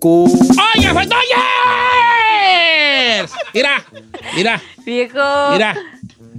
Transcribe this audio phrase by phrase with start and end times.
[0.00, 1.32] ¡Oye, pues, Dodgers!
[3.54, 3.84] Mira,
[4.34, 5.50] mira, Viejo.
[5.52, 5.74] mira.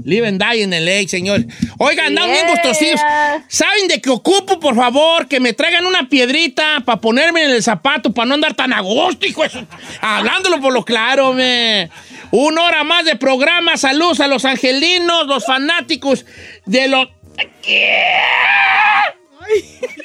[0.04, 1.40] Live and die en el lake, señor.
[1.80, 2.48] Oigan, bien Yeah.
[2.52, 3.02] gustositos.
[3.48, 5.28] ¿Saben de qué ocupo, por favor?
[5.28, 8.82] Que me traigan una piedrita para ponerme en el zapato, para no andar tan a
[8.82, 9.66] gusto, hijo de su-
[10.02, 11.90] Hablándolo por lo claro, me.
[12.30, 13.78] Una hora más de programa.
[13.78, 16.24] Saludos a los angelinos, los fanáticos
[16.66, 17.08] de los.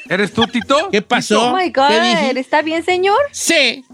[0.08, 0.88] ¿Eres tú, Tito?
[0.90, 1.50] ¿Qué pasó?
[1.50, 2.28] Oh my ¿Qué dije?
[2.28, 2.36] God.
[2.36, 3.18] ¿Está bien, señor?
[3.32, 3.84] Sí.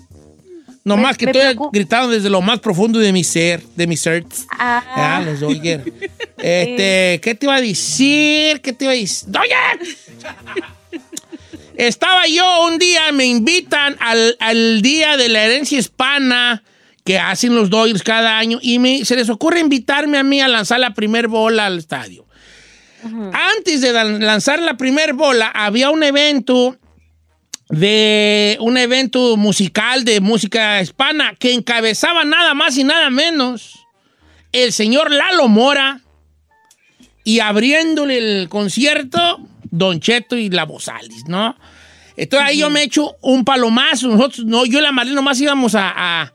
[0.84, 4.24] Nomás que me estoy gritando desde lo más profundo de mi ser, de mi ser.
[4.50, 5.22] Ah, Ah.
[5.24, 5.84] los Dodgers.
[6.38, 8.60] Este, ¿qué te iba a decir?
[8.60, 9.28] ¿Qué te iba a decir?
[9.30, 9.96] ¡Dodgers!
[11.76, 16.62] Estaba yo un día, me invitan al, al día de la herencia hispana
[17.04, 20.48] que hacen los Dodgers cada año y me, se les ocurre invitarme a mí a
[20.48, 22.25] lanzar la primer bola al estadio.
[23.04, 26.76] Antes de lan- lanzar la primer bola, había un evento
[27.68, 33.86] de un evento musical de música hispana que encabezaba nada más y nada menos
[34.52, 36.00] el señor Lalo Mora
[37.24, 41.56] y abriéndole el concierto Don Cheto y la Bozalis, ¿no?
[42.16, 45.74] Entonces ahí yo me echo un palomazo, nosotros, no, yo y la Marlene nomás íbamos
[45.74, 46.32] a, a-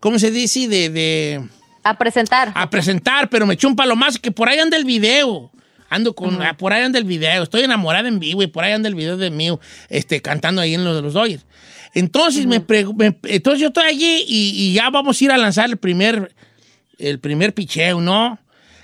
[0.00, 0.66] ¿cómo se dice?
[0.66, 1.40] De, de,
[1.84, 2.52] A presentar.
[2.54, 5.52] a presentar, pero me eché un palomazo que por ahí anda el video.
[5.90, 7.42] Ando con, ah, por ahí anda el video.
[7.42, 9.48] Estoy enamorada en vivo y por ahí anda el video de mí,
[9.88, 11.44] este, cantando ahí en lo de los Dodgers.
[11.92, 15.36] Entonces, me, pregu- me- entonces yo estoy allí y, y ya vamos a ir a
[15.36, 16.32] lanzar el primer,
[16.98, 18.38] el primer picheo, ¿no?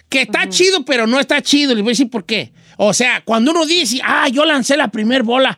[0.09, 1.75] Que está chido, pero no está chido.
[1.75, 2.53] Les voy a decir por qué.
[2.77, 5.56] O sea, cuando uno dice, ah, yo lancé la primer bola,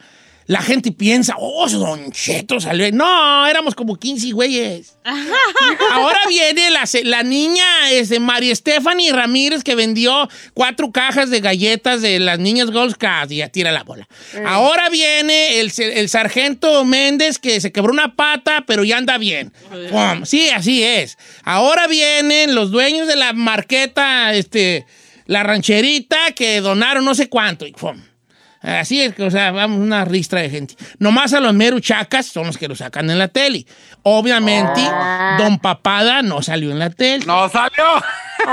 [0.48, 2.90] la gente piensa, oh, Don Cheto salió.
[2.90, 4.96] No, éramos como 15 güeyes.
[5.92, 12.00] Ahora viene la, la niña este, María Stephanie Ramírez que vendió cuatro cajas de galletas
[12.00, 14.08] de las niñas Girl Scouts y ya tira la bola.
[14.46, 19.52] Ahora viene el, el sargento Méndez que se quebró una pata, pero ya anda bien.
[19.90, 20.24] Pum.
[20.24, 21.18] Sí, así es.
[21.44, 24.86] Ahora vienen los dueños de la marqueta, este,
[25.26, 27.66] la rancherita que donaron no sé cuánto.
[27.66, 28.00] Y pum.
[28.60, 30.74] Así es que, o sea, vamos, una ristra de gente.
[30.98, 33.66] Nomás a los meruchacas son los que lo sacan en la tele.
[34.02, 34.80] Obviamente,
[35.38, 37.24] Don Papada no salió en la tele.
[37.24, 37.84] ¡No salió!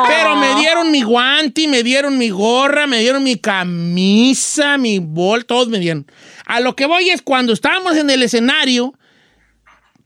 [0.07, 5.45] Pero me dieron mi guante, me dieron mi gorra, me dieron mi camisa, mi bol,
[5.45, 6.05] todos me dieron.
[6.45, 8.93] A lo que voy es cuando estábamos en el escenario,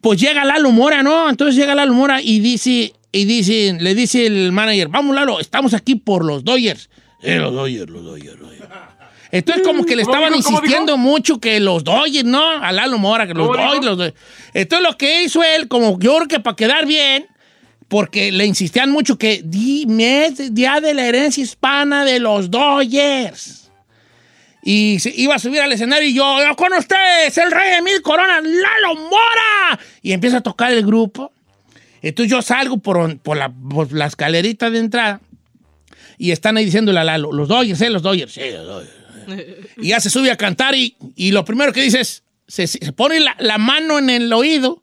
[0.02, 1.30] pues llega Lalo Mora, ¿no?
[1.30, 5.74] Entonces llega Lalo Mora y dice, y dice, le dice el manager, vamos Lalo, estamos
[5.74, 6.90] aquí por los Dodgers.
[7.22, 8.70] Eh, los Dodgers, los Dodgers, los Dodgers.
[9.32, 12.44] Entonces como que le ¿Cómo estaban insistiendo mucho que los Dodgers, ¿no?
[12.64, 13.48] A Lalo Mora, que los.
[13.48, 14.16] Dodgers, los Dodgers.
[14.54, 17.28] Entonces lo que hizo él, como yo creo que para quedar bien,
[17.88, 23.70] porque le insistían mucho que dime día de la herencia hispana de los Dodgers.
[24.64, 27.82] Y se iba a subir al escenario y yo, "Yo con ustedes, el rey de
[27.82, 29.80] mil coronas, Lalo Mora.
[30.02, 31.32] Y empieza a tocar el grupo.
[32.02, 35.22] Entonces yo salgo por, por la, por la escalerita de entrada
[36.18, 37.90] y están ahí diciéndole a Lalo, los Dodgers, ¿eh?
[37.90, 38.99] Los Dodgers, sí, los Dodgers.
[39.78, 42.92] Y ya se sube a cantar y, y lo primero que dice es, se, se
[42.94, 44.82] pone la, la mano en el oído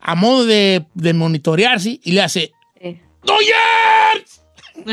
[0.00, 2.98] a modo de, de monitorearse y le hace, Sí.
[3.22, 4.40] ¡Dodgers!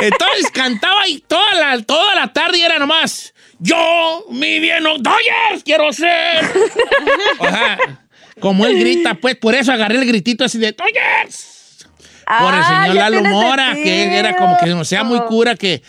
[0.00, 5.62] Entonces cantaba y toda la, toda la tarde y era nomás, yo, mi bien, Dodgers,
[5.64, 6.44] quiero ser.
[8.40, 11.86] Como él grita, pues por eso agarré el gritito así de Dodgers.
[12.26, 15.54] Por el Ah, señor ya Lalo Mora, que era como que no sea muy cura
[15.56, 15.82] que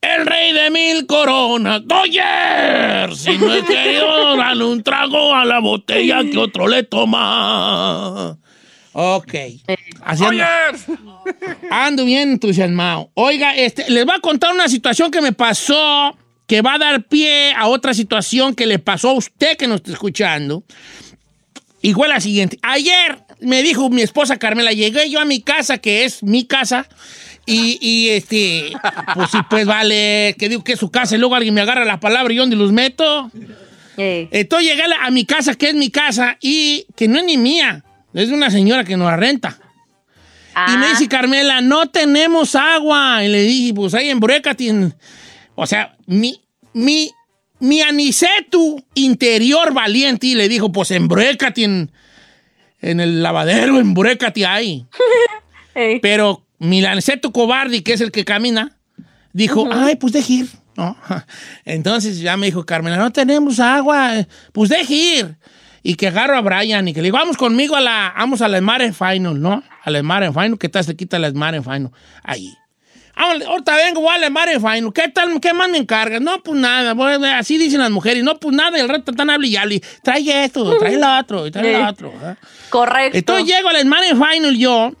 [0.00, 3.18] el rey de mil coronas, Dodgers.
[3.18, 8.38] Si no he querido darle un trago a la botella que otro le toma.
[8.92, 9.34] Ok.
[11.70, 13.10] Ando bien entusiasmado.
[13.14, 16.16] Oiga, este, les voy a contar una situación que me pasó
[16.46, 19.76] que va a dar pie a otra situación que le pasó a usted que nos
[19.76, 20.64] está escuchando.
[21.82, 22.58] Y fue la siguiente.
[22.62, 26.88] Ayer me dijo mi esposa Carmela, llegué yo a mi casa, que es mi casa,
[27.46, 28.72] y, y, este,
[29.14, 31.84] pues sí, pues vale, que digo que es su casa, y luego alguien me agarra
[31.84, 33.30] la palabra y yo los meto.
[33.96, 37.36] Eh, Entonces llegué a, mi casa, que es mi casa, y que no es ni
[37.36, 37.84] mía,
[38.14, 39.58] es de una señora que nos renta.
[40.68, 43.24] Y me ah, dice Carmela, no tenemos agua.
[43.24, 44.94] Y le dije, pues ahí en Brecatin.
[45.54, 46.40] O sea, mi,
[46.72, 47.10] mi,
[47.60, 50.26] mi anicetu interior valiente.
[50.26, 51.90] Y le dijo, pues en Brecatin,
[52.80, 54.86] en el lavadero, en Brecati hay.
[55.74, 58.78] eh, Pero mi anicetu cobarde, que es el que camina,
[59.32, 60.48] dijo, ay, pues deje ir.
[60.76, 60.96] ¿no?
[61.64, 64.12] Entonces ya me dijo Carmela, no tenemos agua,
[64.52, 65.36] pues deje ir.
[65.82, 68.48] Y que agarro a Brian y que le digo, vamos conmigo a la, vamos a
[68.48, 69.62] la Smart Final, ¿no?
[69.82, 71.90] A la Smart Final, ¿qué tal se quita la Smart Final?
[72.22, 72.52] Ahí.
[73.16, 74.92] Ahorita vengo, voy a la Smart Final.
[74.94, 76.20] ¿Qué tal, qué más me encargas?
[76.20, 78.22] No, pues nada, a- así dicen las mujeres.
[78.22, 79.82] No, pues nada, y el rato están hable y hable.
[80.02, 82.12] Trae esto, trae lo otro, y trae lo otro.
[82.24, 82.36] ¿eh?
[82.68, 83.16] correcto.
[83.18, 84.92] Entonces llego al Money Final yo,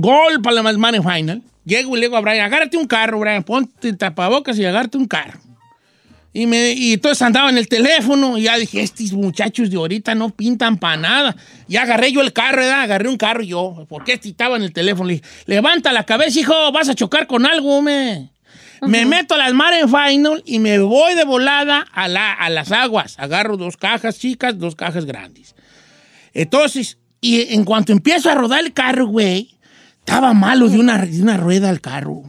[0.00, 1.42] gol para el Money Final.
[1.64, 5.06] Llego y le digo a Brian, agárrate un carro, Brian, ponte tapabocas y agárrate un
[5.06, 5.38] carro.
[6.32, 10.14] Y, me, y entonces andaba en el teléfono y ya dije, estos muchachos de ahorita
[10.14, 11.36] no pintan para nada.
[11.66, 12.82] Y agarré yo el carro, ¿verdad?
[12.82, 15.08] Agarré un carro yo, porque este estaba en el teléfono.
[15.08, 18.30] Le dije, levanta la cabeza, hijo, vas a chocar con algo, me.
[18.82, 22.70] Me meto a las Maren Final y me voy de volada a, la, a las
[22.70, 23.18] aguas.
[23.18, 25.56] Agarro dos cajas chicas, dos cajas grandes.
[26.32, 29.57] Entonces, y en cuanto empiezo a rodar el carro, güey,
[30.08, 32.22] estaba malo de una, de una rueda el carro.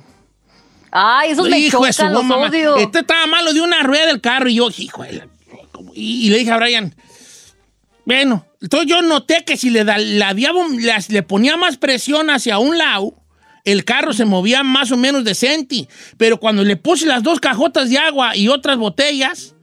[0.91, 2.47] Ay, esos me Hijo chocan, los mamá.
[2.49, 2.77] odio.
[2.77, 5.27] Este estaba malo de una rueda del carro y yo, hijo de la-
[5.93, 6.93] y, y le dije a Brian,
[8.05, 12.57] bueno, entonces yo noté que si le, da, la las- le ponía más presión hacia
[12.59, 13.13] un lado,
[13.65, 15.87] el carro se movía más o menos decente.
[16.17, 19.53] Pero cuando le puse las dos cajotas de agua y otras botellas,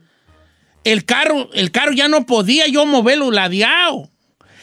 [0.85, 4.09] el carro, el carro ya no podía yo moverlo ladeado.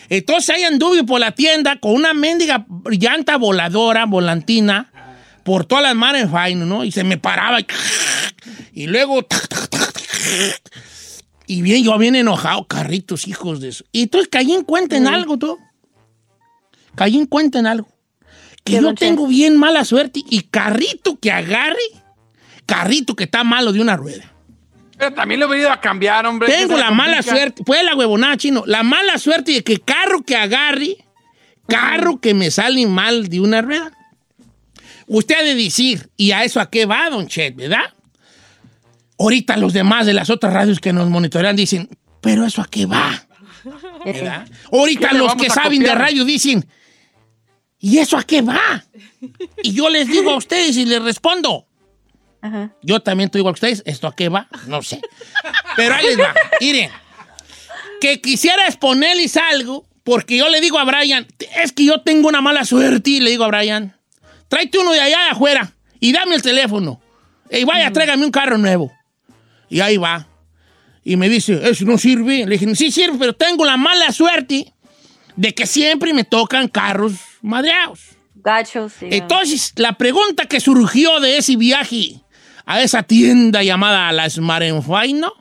[0.08, 4.90] Entonces ahí anduve por la tienda con una mendiga llanta voladora, volantina,
[5.44, 6.84] por todas las manos ¿no?
[6.84, 7.66] Y se me paraba y,
[8.72, 9.26] y luego
[11.46, 13.84] y bien, yo bien enojado, carritos, hijos de eso.
[13.92, 15.58] Y entonces caí en cuenta en algo, tú.
[16.94, 17.88] Caí en cuenta en algo.
[18.64, 21.76] Que ¿Qué, yo tengo bien mala suerte y carrito que agarre,
[22.64, 24.33] carrito que está malo de una rueda.
[24.96, 26.48] Pero también lo he venido a cambiar, hombre.
[26.48, 29.80] Tengo ¿Qué se la mala suerte, pues la huevonada chino, la mala suerte de que
[29.80, 30.96] carro que agarre,
[31.66, 33.92] carro que me sale mal de una rueda.
[35.06, 37.92] Usted ha de decir, ¿y a eso a qué va, don Chet, verdad?
[39.18, 41.88] Ahorita los demás de las otras radios que nos monitorean dicen,
[42.20, 43.26] ¿pero eso a qué va?
[44.04, 44.48] ¿Verdad?
[44.72, 45.98] Ahorita ¿Qué le los que saben de copiar?
[45.98, 46.66] radio dicen,
[47.78, 48.84] ¿y eso a qué va?
[49.62, 51.66] Y yo les digo a ustedes y les respondo,
[52.44, 52.72] Ajá.
[52.82, 53.82] yo también estoy igual que ustedes.
[53.86, 54.48] ¿Esto a qué va?
[54.66, 55.00] No sé.
[55.76, 56.34] Pero ahí les va.
[56.60, 56.90] Miren,
[58.02, 61.26] que quisiera exponerles algo, porque yo le digo a Brian,
[61.62, 63.96] es que yo tengo una mala suerte, y le digo a Brian,
[64.48, 67.00] tráete uno de allá de afuera y dame el teléfono.
[67.50, 68.92] Y vaya, tráigame un carro nuevo.
[69.70, 70.26] Y ahí va.
[71.02, 72.44] Y me dice, eso no sirve.
[72.44, 74.70] Le dije, sí sirve, pero tengo la mala suerte
[75.34, 78.00] de que siempre me tocan carros madreados.
[78.34, 79.08] Gachos, sí.
[79.10, 82.20] Entonces, la pregunta que surgió de ese viaje
[82.66, 85.32] a esa tienda llamada La Smarenfaino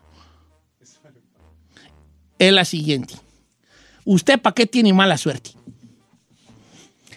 [2.40, 3.16] es la siguiente.
[4.06, 5.52] ¿Usted para qué tiene mala suerte?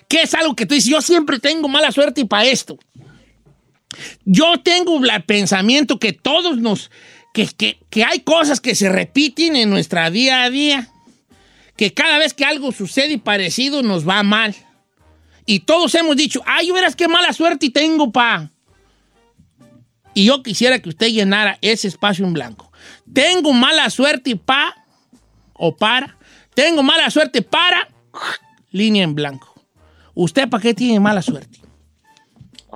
[0.09, 0.89] ¿Qué es algo que tú dices?
[0.91, 2.79] Yo siempre tengo mala suerte y para esto.
[4.25, 6.91] Yo tengo el pensamiento que todos nos...
[7.35, 10.89] Que, que- que hay cosas que se repiten en nuestra día a día.
[11.77, 14.55] Que cada vez que algo sucede parecido nos va mal.
[15.45, 18.51] Y todos hemos dicho, ay, verás qué mala suerte tengo, pa.
[20.17, 22.73] Y yo quisiera que usted llenara ese espacio en blanco.
[23.13, 24.75] Tengo mala suerte, pa,
[25.53, 26.17] o para.
[26.55, 27.87] Tengo mala suerte para,
[28.71, 29.53] línea en blanco.
[30.15, 31.59] ¿Usted para qué tiene mala suerte?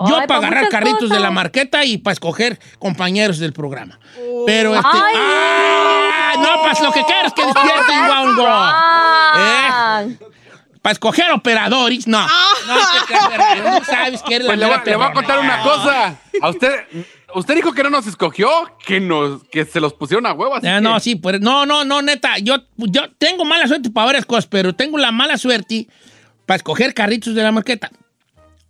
[0.06, 3.98] Yo Ay, para pa' agarrar carritos de la marqueta y para escoger compañeros del programa.
[4.44, 4.86] Pero este.
[4.92, 6.32] Ay, ¡Ah!
[6.36, 7.92] No, pues lo que quieres que despierte
[8.36, 8.44] go.
[8.46, 10.04] Ah.
[10.82, 12.26] Para escoger operadores, no.
[12.66, 15.38] No, te no sabes que eres la Pues le, voy- mera le voy a contar
[15.40, 16.18] una cosa.
[16.42, 16.84] A usted,
[17.34, 18.48] usted dijo que no nos escogió,
[18.86, 20.54] que nos, que se los pusieron a huevo.
[20.56, 23.90] así Ah, que- no, sí, pues, no, no, no, neta, yo, yo tengo mala suerte
[23.90, 25.88] para varias cosas, pero tengo la mala suerte
[26.46, 27.90] para escoger carritos de la marqueta.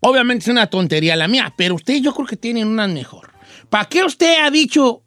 [0.01, 3.33] Obviamente es una tontería la mía, pero ustedes yo creo que tienen unas mejor.
[3.69, 5.03] ¿Para qué usted ha dicho,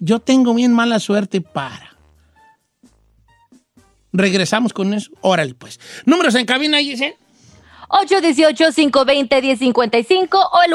[0.00, 1.91] yo tengo bien mala suerte para?
[4.12, 5.12] Regresamos con eso.
[5.20, 5.78] Órale, pues.
[6.04, 7.16] Números en cabina, Giselle.
[7.88, 10.72] 818-520-1055 o el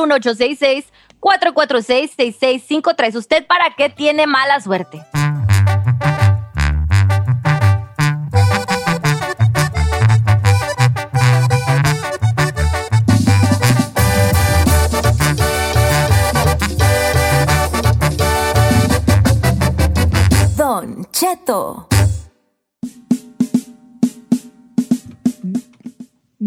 [1.21, 3.15] 1866-446-6653.
[3.15, 5.03] ¿Usted para qué tiene mala suerte?
[20.55, 21.87] Don Cheto.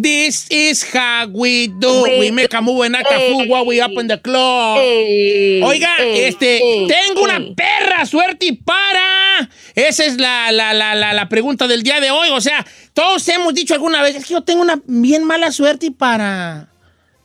[0.02, 2.02] This is how we do.
[2.04, 4.78] We, We- make a move and act a fool while we up in the club.
[4.78, 9.48] Ey, Oiga, ey, este, ey, tengo una perra suerte y para.
[9.74, 12.28] Esa es la, la, la, la, la pregunta del día de hoy.
[12.30, 12.64] O sea,
[12.94, 16.68] todos hemos dicho alguna vez, que yo tengo una bien mala suerte y para,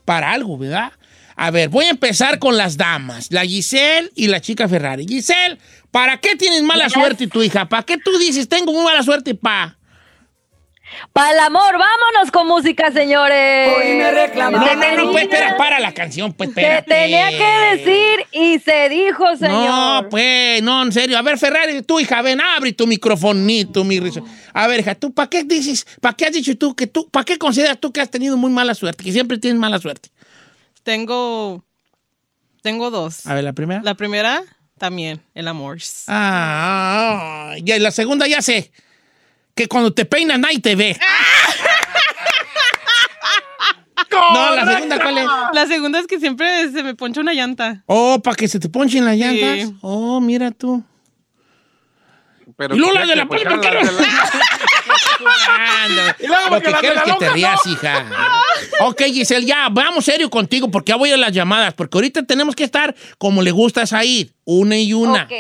[0.04, 0.92] para algo, ¿verdad?
[1.38, 5.06] A ver, voy a empezar con las damas, la Giselle y la chica Ferrari.
[5.08, 5.58] Giselle,
[5.92, 7.68] ¿para qué tienes mala suerte tu hija?
[7.68, 9.78] ¿Para qué tú dices, tengo muy mala suerte y pa?
[11.14, 13.70] Para el amor, vámonos con música, señores.
[14.36, 16.90] No, no, no, pues espera, para la canción, pues Se espérate.
[16.90, 19.70] tenía que decir y se dijo, señor.
[19.70, 21.18] No, pues, no, en serio.
[21.18, 24.22] A ver, Ferrari, tú, hija, ven, abre tu microfonito, mi risa.
[24.54, 27.24] A ver, hija, tú, ¿para qué dices, para qué has dicho tú que tú, para
[27.24, 30.10] qué consideras tú que has tenido muy mala suerte, que siempre tienes mala suerte?
[30.84, 31.64] Tengo.
[32.62, 33.26] Tengo dos.
[33.28, 33.82] A ver, la primera.
[33.84, 34.44] La primera,
[34.78, 35.78] también, el amor.
[36.08, 38.72] Ah, ah, ya, y la segunda ya sé.
[39.56, 41.00] Que cuando te peinas nadie te ve.
[44.12, 45.26] no, la segunda, ¿cuál es?
[45.54, 47.84] La segunda es que siempre se me poncha una llanta.
[47.86, 49.70] Oh, para que se te ponchen las llantas.
[49.70, 49.76] Sí.
[49.82, 50.84] Oh, mira tú.
[52.58, 53.82] Pero Y luego de la palma, la-
[56.20, 57.72] Y luego Lo porque que quiero es que te rías, ¿no?
[57.72, 58.06] hija.
[58.82, 62.56] Ok, Giselle, ya, vamos serio contigo porque ya voy a las llamadas, porque ahorita tenemos
[62.56, 65.24] que estar como le gusta a Said, una y una.
[65.24, 65.32] Ok.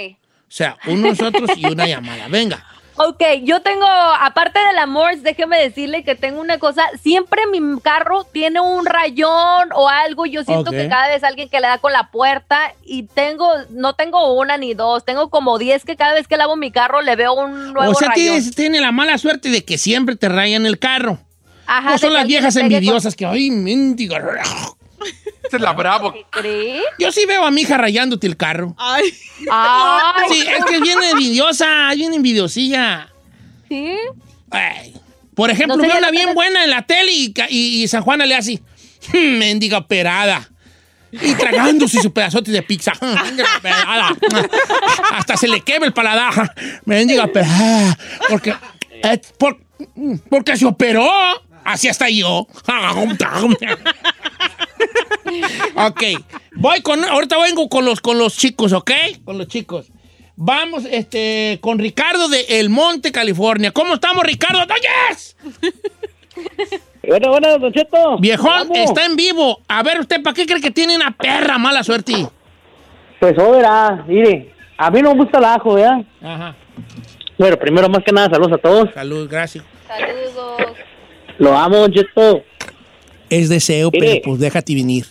[0.47, 2.27] O sea, uno nosotros y una llamada.
[2.29, 2.65] Venga.
[2.97, 8.23] Ok, yo tengo, aparte del amor, déjeme decirle que tengo una cosa, siempre mi carro
[8.23, 11.91] tiene un rayón o algo, yo siento que cada vez alguien que le da con
[11.91, 16.25] la puerta y tengo, no tengo una ni dos, tengo como 10 que cada vez
[16.27, 18.25] que lavo mi carro le veo un nuevo o sea, rayón.
[18.35, 21.19] tienes, tiene la mala suerte de que siempre te rayan el carro.
[21.67, 24.19] Ajá, o de son las viejas pegue con- envidiosas que, ay, mendiga.
[25.47, 26.13] Esa es la bravo.
[26.13, 26.81] ¿Qué cree?
[26.99, 28.75] Yo sí veo a mi hija rayándote el carro.
[28.77, 29.03] Ay.
[29.51, 33.09] Ay, Sí, es que es bien envidiosa, es bien envidiosilla.
[33.69, 33.95] ¿sí?
[34.51, 34.93] Ay.
[35.35, 38.01] Por ejemplo, No veo que bien buena en la tele y, ca- y- y San
[38.03, 38.61] Juana le hace,
[39.11, 40.49] "Hmm, mendiga operada.
[41.11, 42.93] Y tragándose su pedazote de pizza.
[42.99, 44.15] "Hmm, mendiga operada.
[45.11, 46.53] Hasta se le quema el paladar.
[46.85, 47.97] Mendiga operada.
[48.29, 48.55] Porque,
[49.03, 49.59] eh, por-
[50.29, 51.09] porque se operó.
[51.65, 52.47] Así hasta yo.
[55.75, 56.03] ok.
[56.55, 57.03] Voy con.
[57.03, 58.91] Ahorita vengo con los, con los chicos, ¿ok?
[59.25, 59.91] Con los chicos.
[60.37, 63.71] Vamos este, con Ricardo de El Monte, California.
[63.71, 64.59] ¿Cómo estamos, Ricardo?
[64.65, 65.35] ¡Doñas!
[67.07, 68.17] Bueno, bueno, Don Cheto.
[68.19, 68.77] Viejón, Vamos.
[68.77, 69.59] está en vivo.
[69.67, 72.27] A ver, ¿usted para qué cree que tiene una perra mala suerte?
[73.19, 76.03] Pues, verá, mire, a mí no me gusta el ajo, ¿verdad?
[76.21, 76.55] Ajá.
[77.37, 78.89] Bueno, primero, más que nada, saludos a todos.
[78.93, 79.63] Salud, gracias.
[79.87, 80.75] Saludos.
[81.37, 82.43] Lo amo, Don Cheto.
[83.29, 84.07] Es deseo, Mire.
[84.07, 85.05] pero pues déjate venir.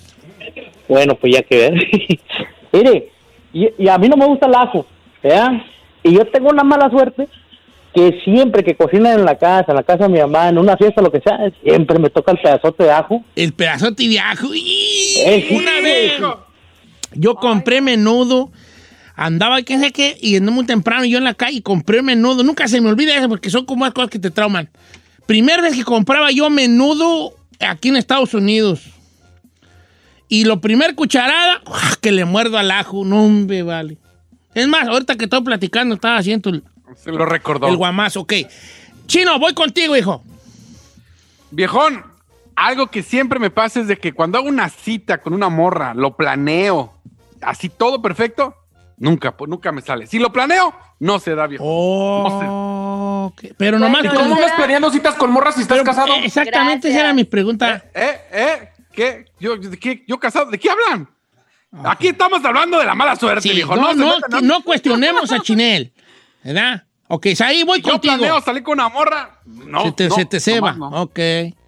[0.89, 1.75] Bueno, pues ya que ver.
[2.73, 3.09] mire,
[3.53, 4.87] y, y a mí no me gusta el ajo,
[5.23, 5.53] ¿verdad?
[6.03, 7.29] Y yo tengo una mala suerte
[7.95, 10.77] que siempre que cocinan en la casa, en la casa de mi mamá, en una
[10.77, 13.25] fiesta, lo que sea, siempre me toca el pedazote de ajo.
[13.37, 14.49] El pedazote de ajo.
[14.55, 16.13] Eh, Una vez
[17.15, 18.51] yo compré menudo.
[19.17, 22.43] Andaba, quién sé qué, y no muy temprano yo en la calle y compré menudo.
[22.43, 24.69] Nunca se me olvida eso porque son como las cosas que te trauman.
[25.27, 28.83] Primera vez que compraba yo menudo aquí en Estados Unidos.
[30.29, 31.95] Y lo primer cucharada, ¡ah!
[32.01, 33.05] que le muerdo al ajo.
[33.05, 33.99] No, hombre, vale.
[34.55, 36.65] Es más, ahorita que estoy platicando, estaba haciendo el,
[36.97, 37.69] Se lo recordó.
[37.69, 38.21] el guamazo.
[38.21, 38.33] Ok.
[39.07, 40.23] Chino, voy contigo, hijo.
[41.51, 42.03] Viejón,
[42.57, 45.95] algo que siempre me pasa es de que cuando hago una cita con una morra,
[45.95, 46.95] lo planeo,
[47.43, 48.55] así todo perfecto,
[48.97, 50.07] nunca, pues nunca me sale.
[50.07, 51.65] Si lo planeo, no se da, viejo.
[51.67, 52.23] Oh,
[53.27, 53.43] ok.
[53.57, 54.03] Pero nomás...
[54.03, 56.15] Bueno, ¿Y cómo andas planeando citas con morras si estás casado?
[56.15, 57.85] Eh, Exactamente, esa era mi pregunta.
[57.95, 58.21] ¿Eh?
[58.33, 58.69] ¿Eh?
[58.93, 59.25] ¿Qué?
[59.41, 60.05] ¿Yo, de qué?
[60.07, 60.51] ¿Yo casado?
[60.51, 61.09] ¿De qué hablan?
[61.85, 63.75] Aquí estamos hablando de la mala suerte, Sí, viejo.
[63.75, 65.93] no, no, metan, no cuestionemos a Chinel,
[66.45, 66.85] ¿verdad?
[67.09, 68.17] Ok, ahí voy Si yo contigo.
[68.17, 69.83] planeo salir con una morra, no.
[69.83, 70.73] se te, no, se te ceba.
[70.73, 70.89] no.
[71.03, 71.19] Ok.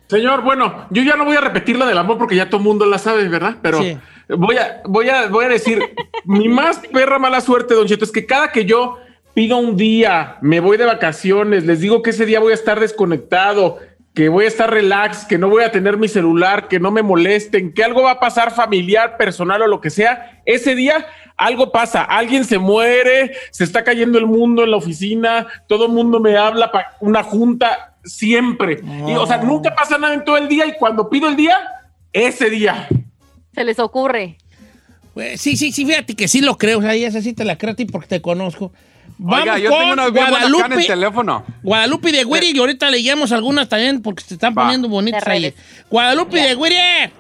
[0.08, 2.64] Señor, bueno, yo ya no voy a repetir la del amor porque ya todo el
[2.64, 3.56] mundo la sabe, ¿verdad?
[3.60, 3.98] Pero Sí.
[4.28, 5.82] voy, a, voy, a, voy a decir,
[6.24, 8.98] mi más perra mala suerte, Don Cheto, es que cada que yo
[9.36, 12.80] pido un día, me voy de vacaciones, les digo que ese día voy a estar
[12.80, 13.78] desconectado,
[14.14, 17.02] que voy a estar relax, que no voy a tener mi celular, que no me
[17.02, 21.70] molesten, que algo va a pasar familiar, personal o lo que sea, ese día algo
[21.70, 26.18] pasa, alguien se muere, se está cayendo el mundo en la oficina, todo el mundo
[26.18, 28.80] me habla para una junta, siempre.
[29.06, 31.58] Y, o sea, nunca pasa nada en todo el día y cuando pido el día,
[32.10, 32.88] ese día.
[33.54, 34.38] Se les ocurre.
[35.12, 36.78] Pues, sí, sí, sí, fíjate que sí lo creo.
[36.78, 38.72] O sea, esa sí te la creo a ti porque te conozco.
[39.18, 40.86] Vamos Oiga, yo con tengo bien acá en el Guadalupe.
[40.86, 41.44] teléfono.
[41.62, 44.62] Guadalupe de Whittier, y ahorita leíamos algunas también porque se están Va.
[44.64, 45.54] poniendo bonitas ahí.
[45.90, 47.12] Guadalupe de.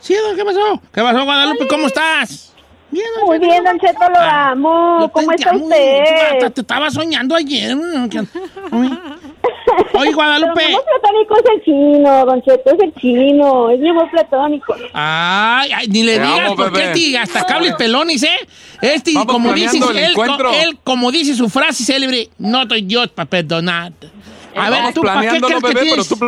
[0.00, 0.80] Sí, don, ¿qué pasó?
[0.92, 1.66] ¿Qué pasó, Guadalupe?
[1.68, 2.52] ¿Cómo estás?
[2.90, 3.50] Bien, don Muy Cheto.
[3.52, 5.10] bien, Don Cheto, lo Ah, amo.
[5.12, 6.52] ¿Cómo está usted?
[6.54, 7.76] Te, estaba soñando ayer.
[9.94, 10.52] Oye, Guadalupe.
[10.54, 14.10] Pero mi amor platónico es el chino, Don Cheto, es el chino, es mi amor
[14.10, 14.74] platónico.
[14.94, 16.92] Ay, ay, ni le Te digas amo, porque bebé.
[17.00, 18.28] este hasta cables pelones, ¿eh?
[18.82, 20.52] Este, Vamos como dice, el él, co- encuentro.
[20.52, 23.92] él, como dice su frase célebre, no estoy yo para perdonar.
[24.56, 26.18] A ver, tú, ¿para qué crees que bebé, pero tienes, tú.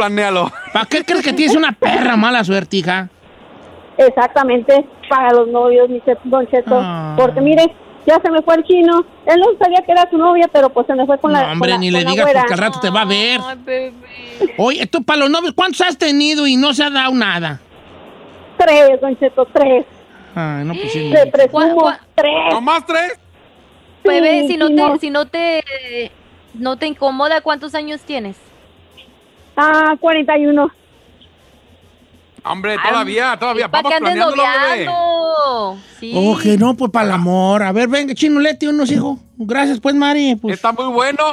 [0.72, 3.08] ¿para qué crees que tienes una perra mala suerte, hija?
[3.96, 6.78] Exactamente, para los novios, mi Che- Don Cheto.
[6.80, 7.14] Ah.
[7.18, 7.74] Porque mire,
[8.06, 9.04] ya se me fue el chino.
[9.26, 11.52] Él no sabía que era su novia, pero pues se me fue con la No,
[11.52, 13.40] hombre, con la- ni le con digas porque al rato te va a ver.
[13.64, 13.92] Bebé.
[14.58, 17.60] Oye, tú para los novios, ¿cuántos has tenido y no se ha dado nada?
[18.58, 19.84] Tres, Don Cheto, tres.
[20.34, 21.10] Ay, no, pues sí.
[21.12, 22.32] ¿Cuál- presumo tres.
[22.52, 23.18] ¿No más tres?
[24.04, 25.62] Bebé, Sí, si no te, si no te,
[26.54, 28.36] no te incomoda, ¿cuántos años tienes?
[29.56, 30.70] Ah, 41.
[32.44, 33.70] Hombre, todavía, todavía.
[33.70, 34.84] ¿Para Vamos qué andes planeándolo, bebé.
[34.86, 35.78] noviando?
[35.98, 36.36] Sí.
[36.42, 37.62] Que no, pues para el amor.
[37.62, 39.18] A ver, venga, chino, lete unos, hijo.
[39.36, 40.36] Gracias, pues, Mari.
[40.36, 41.24] Pues, Está muy bueno.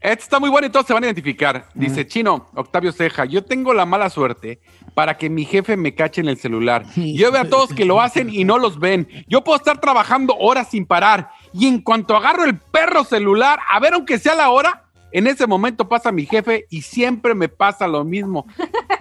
[0.00, 1.66] Este está muy bueno y todos se van a identificar.
[1.74, 4.62] Dice Chino, Octavio Ceja, yo tengo la mala suerte
[4.94, 6.86] para que mi jefe me cache en el celular.
[6.96, 9.06] Yo veo a todos que lo hacen y no los ven.
[9.28, 13.78] Yo puedo estar trabajando horas sin parar y en cuanto agarro el perro celular, a
[13.78, 17.86] ver aunque sea la hora, en ese momento pasa mi jefe y siempre me pasa
[17.88, 18.46] lo mismo.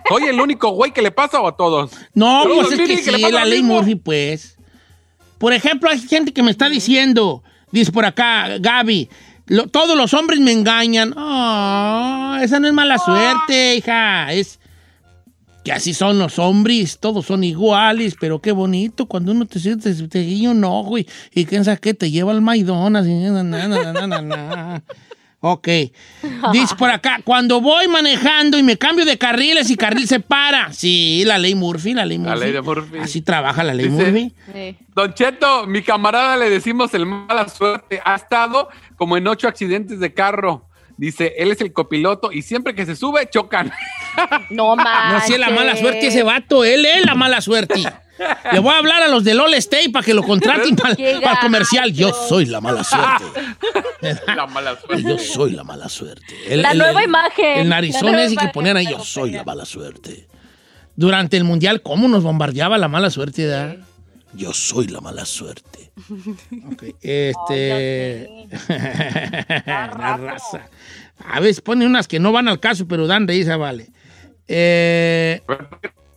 [0.07, 1.91] ¿Soy el único güey que le pasa o a todos?
[2.13, 3.61] No, pues es que que sí, la ley.
[3.61, 4.57] Murphy, pues.
[5.37, 9.07] Por ejemplo, hay gente que me está diciendo, dice por acá, Gaby,
[9.47, 11.13] lo- todos los hombres me engañan.
[11.15, 14.33] Ah, esa no es mala suerte, hija.
[14.33, 14.59] Es
[15.63, 19.93] que así son los hombres, todos son iguales, pero qué bonito cuando uno te siente,
[20.07, 23.05] te guiña un ojo y, y quién sabe qué, te lleva al Maidonas.
[23.07, 24.83] y na, na, na, na, na, na.
[25.41, 25.67] Ok.
[26.51, 30.73] Dice por acá, cuando voy manejando y me cambio de carriles y carril se para.
[30.73, 32.39] Sí, la ley Murphy, la ley La Murphy.
[32.43, 32.97] ley de Murphy.
[32.99, 34.33] Así trabaja la ley Dice- Murphy.
[34.53, 34.77] Sí.
[34.93, 38.01] Don Cheto, mi camarada le decimos el mala suerte.
[38.03, 40.65] Ha estado como en ocho accidentes de carro.
[40.97, 43.71] Dice, él es el copiloto y siempre que se sube, chocan.
[44.49, 45.27] No No, manches.
[45.27, 47.81] si es la mala suerte ese vato, él es la mala suerte.
[48.51, 51.21] Le voy a hablar a los del All State para que lo contraten para el
[51.41, 51.91] comercial.
[51.93, 53.25] Yo soy la mala suerte.
[54.35, 55.03] la mala suerte.
[55.03, 56.23] Yo soy la mala suerte.
[56.47, 57.59] El- La el- nueva el- imagen.
[57.59, 60.27] El narizón ese que ponían ahí, yo soy la mala suerte.
[60.95, 63.45] Durante el mundial, ¿cómo nos bombardeaba la mala suerte?
[63.45, 63.77] ¿verdad?
[64.33, 65.91] Yo soy la mala suerte.
[66.71, 68.29] Ok, Este.
[69.65, 70.67] la raza.
[71.25, 73.89] A veces pone unas que no van al caso, pero dan risa, vale.
[74.47, 75.41] Eh,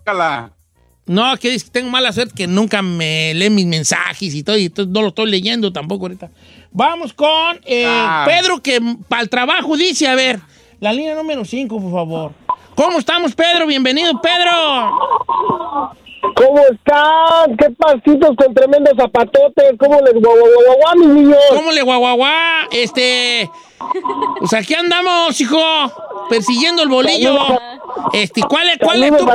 [0.04, 0.52] Cala.
[1.06, 4.56] No, que dice que tengo mala suerte que nunca me lee mis mensajes y todo,
[4.56, 6.30] y entonces no lo estoy leyendo tampoco ahorita.
[6.70, 8.24] Vamos con eh, Ah.
[8.26, 10.40] Pedro, que para el trabajo dice, a ver,
[10.80, 12.32] la línea número 5, por favor.
[12.74, 13.66] ¿Cómo estamos, Pedro?
[13.66, 14.98] Bienvenido, Pedro.
[16.34, 17.56] ¿Cómo están?
[17.56, 19.72] ¿Qué pasitos con tremendos zapatotes?
[19.78, 21.38] ¿Cómo les guau, guau, guau, guau, mis niños?
[21.50, 22.68] ¿Cómo le guaguaguá?
[22.70, 23.50] Este.
[24.38, 25.60] Pues aquí andamos, hijo,
[26.30, 27.36] persiguiendo el bolillo.
[28.12, 29.26] Este, ¿cuál es, cuál es tu.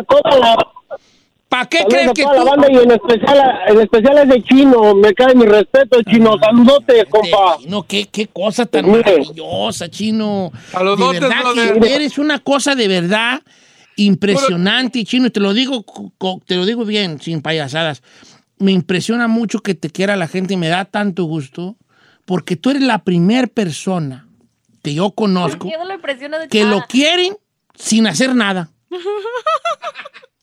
[1.50, 2.46] ¿Para qué crees que la tú.
[2.46, 4.96] banda y en especial, en especial a ese chino.
[4.96, 6.38] Me cae mi respeto, chino.
[6.40, 7.58] Saludotes, compa.
[7.68, 9.04] No, qué, qué cosa tan Mire.
[9.04, 10.52] maravillosa, chino.
[10.72, 13.42] Saludotes, de verdad que eres una cosa de verdad
[13.96, 15.28] impresionante, chino.
[15.28, 15.86] Y te lo digo,
[16.46, 18.04] te lo digo bien, sin payasadas.
[18.58, 21.78] Me impresiona mucho que te quiera la gente y me da tanto gusto
[22.26, 24.28] porque tú eres la primer persona
[24.84, 27.38] que yo conozco lo de que lo quieren
[27.76, 28.70] sin hacer nada.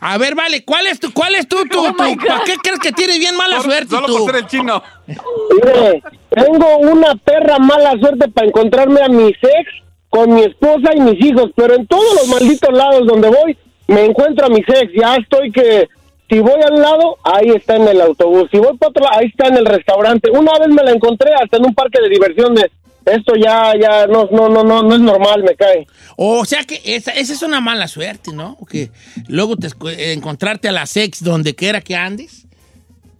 [0.00, 2.92] A ver, vale, ¿cuál es tu, cuál es tu, tu, tu- ¿para qué crees que
[2.92, 4.18] tienes bien mala suerte Solo tú?
[4.18, 4.82] por ser el chino.
[5.06, 9.70] Mire, tengo una perra mala suerte para encontrarme a mi ex
[10.10, 13.56] con mi esposa y mis hijos, pero en todos los malditos lados donde voy
[13.88, 14.92] me encuentro a mi ex.
[14.94, 15.88] Ya estoy que
[16.28, 18.48] si voy al lado, ahí está en el autobús.
[18.50, 20.30] Si voy para otro lado, ahí está en el restaurante.
[20.30, 22.66] Una vez me la encontré hasta en un parque de diversiones.
[23.06, 25.86] Esto ya, ya, no, no, no, no, no es normal, me cae.
[26.16, 28.58] O sea que esa, esa es una mala suerte, ¿no?
[28.68, 28.90] Que
[29.28, 29.68] luego te
[30.12, 32.46] encontrarte a la sex donde quiera que andes.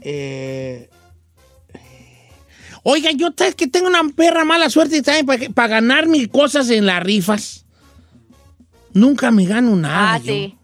[0.01, 0.91] Eh,
[2.89, 6.87] Oiga, yo sabes que tengo una perra mala suerte también para ganar mil cosas en
[6.87, 7.65] las rifas.
[8.93, 10.15] Nunca me gano nada.
[10.15, 10.25] Ah, yo.
[10.33, 10.57] sí.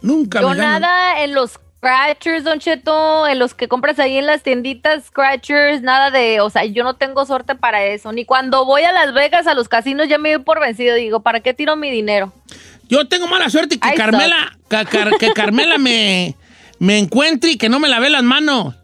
[0.00, 0.80] Nunca Yo me gano.
[0.80, 5.82] nada en los scratchers, Don Cheto, en los que compras ahí en las tienditas scratchers,
[5.82, 8.12] nada de, o sea, yo no tengo suerte para eso.
[8.12, 10.94] Ni cuando voy a Las Vegas, a los casinos, ya me doy por vencido.
[10.94, 12.32] Digo, ¿para qué tiro mi dinero?
[12.88, 13.94] Yo tengo mala suerte que.
[13.94, 16.36] Carmela, ca- car- que Carmela me,
[16.78, 18.76] me encuentre y que no me lave las manos.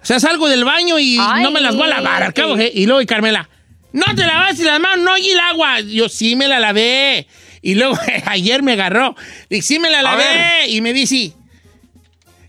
[0.00, 1.42] O sea, salgo del baño y Ay.
[1.42, 2.56] no me las voy a lavar al cabo.
[2.56, 2.70] ¿eh?
[2.72, 3.50] Y luego y Carmela,
[3.92, 5.80] no te lavaste las manos, no y el agua.
[5.80, 7.26] Yo sí me la lavé.
[7.68, 9.14] Y luego ayer me agarró.
[9.50, 10.68] Y sí me la lavé.
[10.68, 11.34] Y me dice,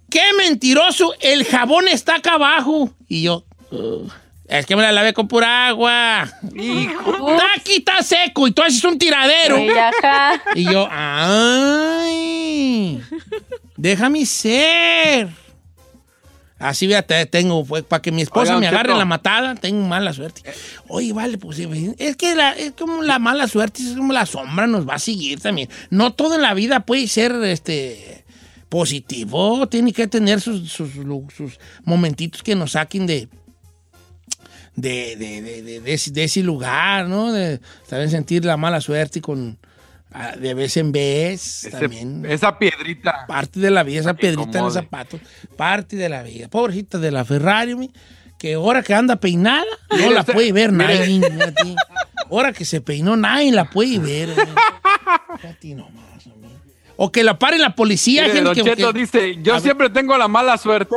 [0.10, 2.90] qué mentiroso, el jabón está acá abajo.
[3.10, 3.44] Y yo.
[4.48, 6.26] Es que me la lavé con pura agua.
[6.56, 7.32] Hijo.
[7.32, 9.58] Está aquí, está seco y tú haces un tiradero.
[9.58, 10.42] Sí, ajá.
[10.56, 13.02] Y yo, ay,
[13.76, 15.28] déjame ser.
[16.60, 20.42] Así, fíjate, tengo, pues, para que mi esposa me agarre la matada, tengo mala suerte.
[20.90, 24.68] Oye, vale, pues es que la- es como la mala suerte, es como la sombra
[24.68, 25.70] nos va a seguir también.
[25.90, 28.26] No todo en la vida puede ser este
[28.68, 30.90] positivo, tiene que tener sus, sus,
[31.86, 33.28] momentitos que nos saquen de,
[34.76, 37.32] de, de, de, de- de ese, de ese lugar, ¿no?
[37.32, 39.58] De también sentir la mala suerte con
[40.12, 42.26] ah, de vez en vez Ese- también.
[42.26, 43.26] esa piedrita.
[43.28, 44.74] Parte de la vida, esa piedrita en el incomode.
[44.82, 45.20] zapato.
[45.58, 46.48] Parte de la vida.
[46.48, 47.92] Pobrecita de la Ferrari,
[48.38, 49.66] que ahora que anda peinada,
[49.98, 51.22] no la puede ver nadie.
[52.32, 54.30] Ahora que se peinó, nadie la puede ver.
[55.76, 56.50] nomás, hombre.
[56.98, 58.24] O que la pare la policía.
[58.24, 59.62] Mire, gente Don que- Cheto que- dice, yo ver.
[59.62, 60.96] siempre tengo la mala suerte.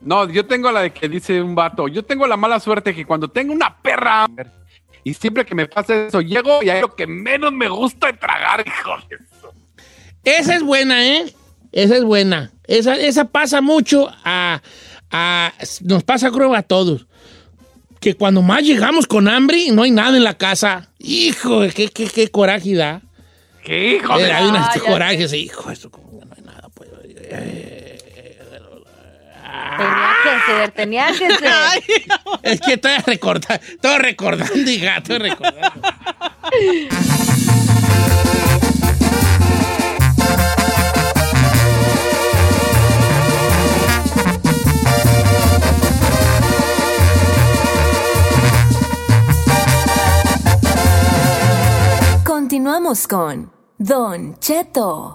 [0.00, 3.06] No, yo tengo la de que dice un vato, yo tengo la mala suerte que
[3.06, 4.26] cuando tengo una perra
[5.04, 8.14] y siempre que me pasa eso, llego y hay lo que menos me gusta de
[8.14, 9.54] tragar, hijo de eso.
[10.24, 11.34] Esa es buena, ¿eh?
[11.72, 12.50] Esa es buena.
[12.66, 14.62] Esa, esa pasa mucho a,
[15.10, 17.06] a- Nos pasa creo a todos.
[18.00, 20.90] Que cuando más llegamos con hambre y no hay nada en la casa.
[20.98, 23.02] Hijo, qué, qué, qué coraje da.
[23.62, 26.42] ¿Qué hijo de Eh, hay unos Ah, ya corajes, hijo, esto como que no hay
[26.42, 26.68] nada.
[26.74, 26.88] Pues,
[29.76, 31.52] Tenía que ser, tenía que ser.
[32.42, 35.80] es que estoy recordando, estoy recordando, hija, estoy recordando.
[52.24, 55.14] Continuamos con Don Cheto.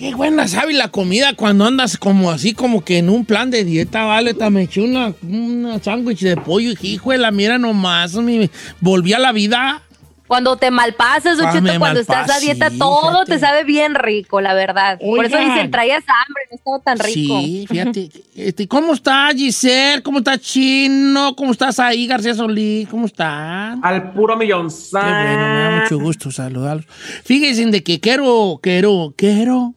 [0.00, 3.64] Qué buena sabe la comida cuando andas como así, como que en un plan de
[3.64, 4.32] dieta, vale.
[4.50, 8.48] Me eché una, una sándwich de pollo y hijo de la mira nomás, me
[8.80, 9.82] volví a la vida.
[10.26, 13.32] Cuando te malpasas, Don Ah, Cheto, cuando estás a dieta, todo fíjate.
[13.32, 14.98] te sabe bien rico, la verdad.
[14.98, 17.38] Por eso dicen, traías hambre, no estaba tan rico.
[17.42, 18.10] Sí, fíjate.
[18.34, 20.02] Este, ¿Cómo está Giselle?
[20.02, 21.36] ¿Cómo está Chino?
[21.36, 22.88] ¿Cómo estás ahí, García Solís?
[22.88, 23.84] ¿Cómo están?
[23.84, 24.70] Al puro millón.
[24.70, 26.86] Qué bueno, me da mucho gusto saludarlos.
[27.22, 29.74] Fíjense de que quiero, quiero, quiero.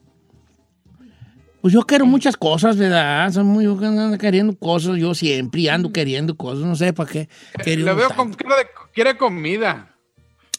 [1.64, 3.32] Pues yo quiero muchas cosas, ¿verdad?
[3.32, 7.28] Soy muy, yo ando queriendo cosas, yo siempre ando queriendo cosas, no sé para qué.
[7.56, 9.96] Le queriendo veo con cara de quiere comida.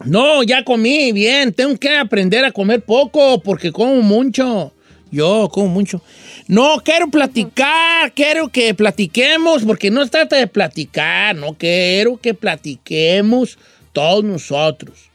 [0.04, 1.54] No, ya comí bien.
[1.54, 4.74] Tengo que aprender a comer poco porque como mucho.
[5.12, 6.02] Yo como mucho.
[6.48, 12.34] No, quiero platicar, quiero que platiquemos, porque no se trata de platicar, no quiero que
[12.34, 13.60] platiquemos
[13.94, 15.12] todos nosotros.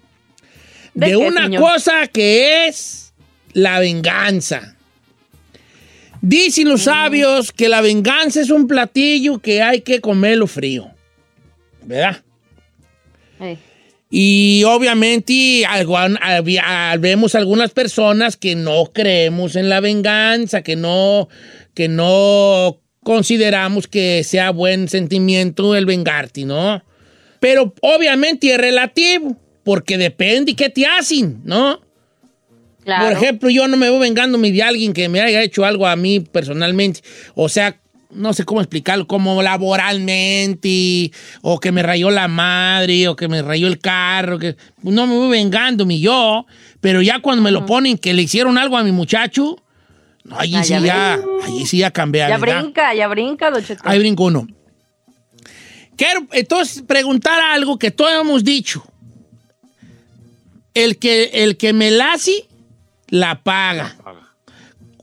[0.94, 1.62] ¿De De, qué, una señor?
[1.62, 3.12] cosa que es
[3.55, 4.76] la venganza.
[6.22, 10.90] Dicen los sabios que la venganza es un platillo que hay que comerlo frío.
[11.85, 12.22] ¿Verdad?
[14.11, 21.28] Y obviamente algo- había- vemos algunas personas que no creemos en la venganza, que no,
[21.74, 26.85] que no consideramos que sea buen sentimiento el vengarte, ¿no?
[27.38, 31.80] Pero obviamente es relativo, porque depende qué te hacen, ¿no?
[32.84, 33.04] Claro.
[33.04, 35.96] Por ejemplo, yo no me voy vengándome de alguien que me haya hecho algo a
[35.96, 37.00] mí personalmente.
[37.34, 37.76] O sea,
[38.10, 41.12] no sé cómo explicarlo, como laboralmente,
[41.42, 45.14] o que me rayó la madre, o que me rayó el carro, que no me
[45.14, 46.46] voy vengándome yo,
[46.80, 49.62] pero ya cuando me lo ponen que le hicieron algo a mi muchacho,
[50.24, 52.28] no, allí Ah, sí ya ya, allí sí ya cambié.
[52.28, 52.62] Ya ¿verdad?
[52.62, 53.64] brinca, ya brinca, Don.
[53.84, 54.46] Ahí brinco uno.
[55.96, 58.82] Quiero entonces preguntar algo que todos hemos dicho.
[60.72, 61.90] El que, el que me
[63.11, 63.96] la paga.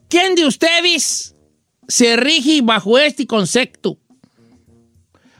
[0.10, 1.36] ¿Quién de ustedes
[1.88, 3.98] se rige bajo este concepto?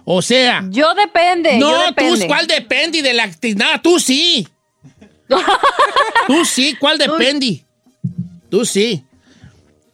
[0.06, 2.28] O sea, Yo depende, no, yo tú.
[2.28, 4.48] ¿cuál depende de la nada, tú sí.
[6.28, 7.66] tú sí, ¿cuál depende?
[8.50, 9.04] Tú sí.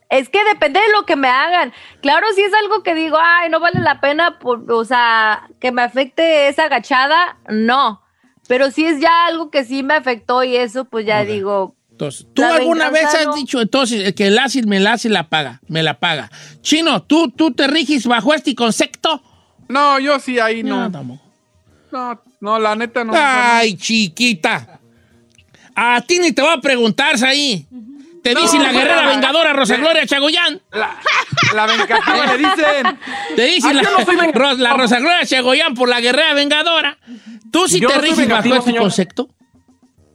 [0.09, 1.73] Es que depende de lo que me hagan.
[2.01, 5.71] Claro, si es algo que digo, ay, no vale la pena, por, o sea, que
[5.71, 8.03] me afecte esa agachada, no.
[8.47, 12.25] Pero si es ya algo que sí me afectó y eso, pues ya digo, Entonces,
[12.33, 13.35] ¿tú La alguna vez has no.
[13.35, 16.29] dicho, entonces, el que la hace, me la hace, la paga, me la paga?
[16.61, 19.21] Chino, ¿tú, tú te riges bajo este concepto?
[19.69, 21.19] No, yo sí ahí No, no.
[21.91, 23.13] No, no, la neta no.
[23.15, 24.79] Ay, chiquita.
[25.75, 27.67] A ti ni te voy a preguntar, ahí.
[28.23, 30.61] Te No, dicen la no, guerrera vengadora Rosa Me- Gloria Chagoyán.
[30.71, 30.97] La,
[31.53, 32.99] la vengativa le dicen.
[33.35, 36.97] Te dicen Ah, la, no la Rosa Gloria Chagoyán por la guerrera vengadora.
[37.51, 38.81] ¿Tú sí Yo te riges bajo este señor.
[38.81, 39.29] concepto?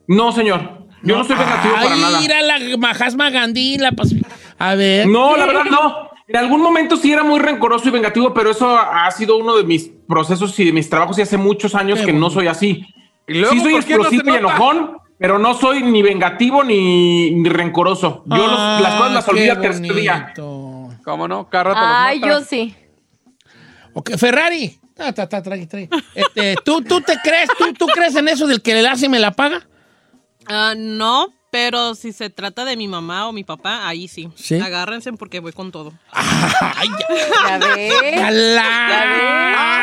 [0.08, 0.87] No, señor.
[1.02, 2.20] Yo no, soy vengativo para Ay, nada.
[2.20, 4.14] mira la Mahatma Gandhi, la pas-
[4.58, 5.06] A ver.
[5.06, 6.08] No, la verdad no.
[6.26, 9.64] En algún momento sí era muy rencoroso y vengativo, pero eso ha sido uno de
[9.64, 12.84] mis procesos y de mis trabajos y hace muchos años Qué que no soy así.
[13.26, 17.48] ¿Y luego sí soy no explosivo y enojón, pero no soy ni vengativo ni, ni
[17.48, 18.24] rencoroso.
[18.26, 20.32] Yo los- Ah, las cosas las olvido al tercer día.
[21.04, 21.48] ¿Cómo no?
[21.48, 22.74] Cada rato ay, yo sí.
[23.94, 24.78] Ok, Ferrari.
[24.98, 25.88] Ah, ta, ta, trae, trae.
[26.14, 29.08] Este, ¿tú, ¿Tú te crees, tú, tú crees en eso del que le hace y
[29.08, 29.66] me la paga?
[30.48, 34.28] Ah, no, pero si se trata de mi mamá o mi papá, ahí sí.
[34.34, 34.56] ¿Sí?
[34.56, 35.92] Agárrense porque voy con todo.
[36.12, 37.06] Ay, ya.
[37.48, 37.92] Ya ves.
[38.16, 39.74] Ya la.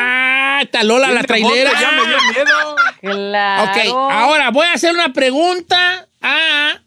[0.62, 1.70] Esta Lola la trailera.
[1.80, 2.76] Ya me dio miedo.
[3.00, 3.64] Claro.
[3.64, 3.78] Ok,
[4.10, 6.80] ahora voy a hacer una pregunta a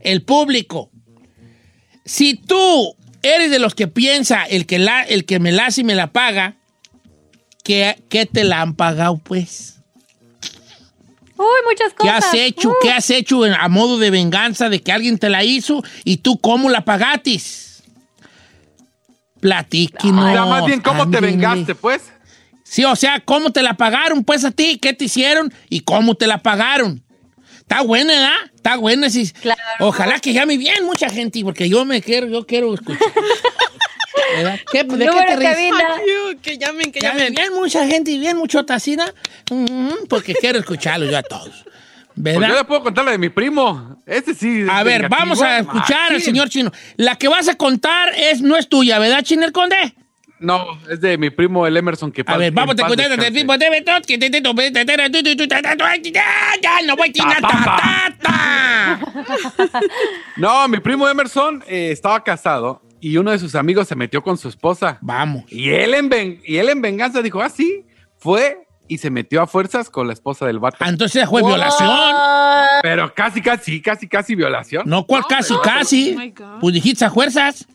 [0.00, 0.90] el público.
[2.04, 5.80] Si tú eres de los que piensa el que, la, el que me la hace
[5.82, 6.56] y me la paga,
[7.64, 9.77] ¿qué, qué te la han pagado, pues?
[11.38, 12.24] Uy, muchas ¿Qué cosas.
[12.24, 12.70] has hecho?
[12.70, 16.18] Uh, ¿Qué has hecho a modo de venganza de que alguien te la hizo y
[16.18, 17.82] tú cómo la pagatis?
[19.40, 20.24] Platíquenos.
[20.24, 22.02] O sea, más bien, ¿cómo te vengaste, pues?
[22.64, 24.78] Sí, o sea, ¿cómo te la pagaron pues a ti?
[24.78, 27.02] ¿Qué te hicieron y cómo te la pagaron?
[27.60, 28.50] Está buena, ¿verdad?
[28.54, 29.30] Está buena, sí.
[29.40, 29.60] Claro.
[29.80, 33.00] Ojalá que llame bien mucha gente, porque yo me quiero, yo quiero escuchar.
[34.36, 34.60] ¿Verdad?
[34.70, 35.56] ¿Qué, ¿De qué te ríes?
[36.42, 37.34] que llamen, que Llame llamen.
[37.34, 39.12] bien mucha gente y bien mucho tacina,
[40.08, 41.64] porque quiero escucharlo yo a todos.
[42.20, 42.56] Pues yo ¿Verdad?
[42.58, 44.02] le puedo contar la de mi primo.
[44.04, 44.62] Ese sí.
[44.62, 46.26] es A ver, vamos a escuchar Ah, al sí.
[46.26, 46.72] señor Chino.
[46.96, 49.94] La que vas a contar es, no es tuya, ¿verdad, Chiner Conde?
[50.40, 53.08] No, es de mi primo el Emerson que A ver, vamos a contar.
[56.86, 59.00] no voy a tirar tatata.
[60.36, 64.36] No, mi primo Emerson eh, estaba casado y uno de sus amigos se metió con
[64.38, 64.98] su esposa.
[65.00, 65.44] Vamos.
[65.48, 67.84] Y él en, ven- y él en venganza dijo, ah, sí,
[68.18, 70.78] fue y se metió a fuerzas con la esposa del vato.
[70.80, 71.88] Ah, Entonces fue violación.
[71.92, 74.84] Ah, Pero casi, casi, casi, casi violación.
[74.86, 76.16] No, cual casi, casi.
[76.42, 76.58] Oh.
[76.60, 77.66] Pues dijiste a fuerzas.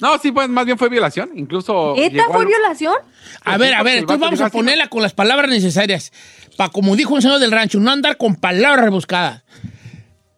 [0.00, 1.30] No, sí, pues más bien fue violación.
[1.36, 1.94] Incluso.
[1.96, 2.94] ¿Esta fue violación?
[3.44, 4.58] A Pues ver, sí, a ver, entonces vamos a así, ¿no?
[4.64, 6.12] ponerla con las palabras necesarias.
[6.56, 9.44] Para, como dijo un señor del rancho, no andar con palabras rebuscadas.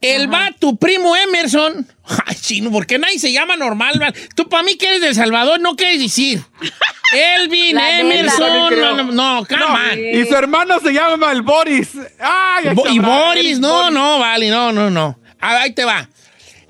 [0.04, 1.86] El va, tu primo Emerson.
[2.26, 4.00] Ay, chino, ¿por qué nadie se llama normal?
[4.36, 6.42] Tú, para mí que eres de El Salvador, no quieres decir.
[7.14, 8.00] Elvin, La.
[8.00, 8.38] Emerson.
[8.68, 9.98] También No, no, no, come No, on.
[10.22, 11.90] y su hermano se llama el Boris.
[12.20, 13.92] Ay, Bo- y Boris, no, Boris.
[13.92, 15.18] no, vale, no, no, no.
[15.40, 16.08] Ah, Ahí te va.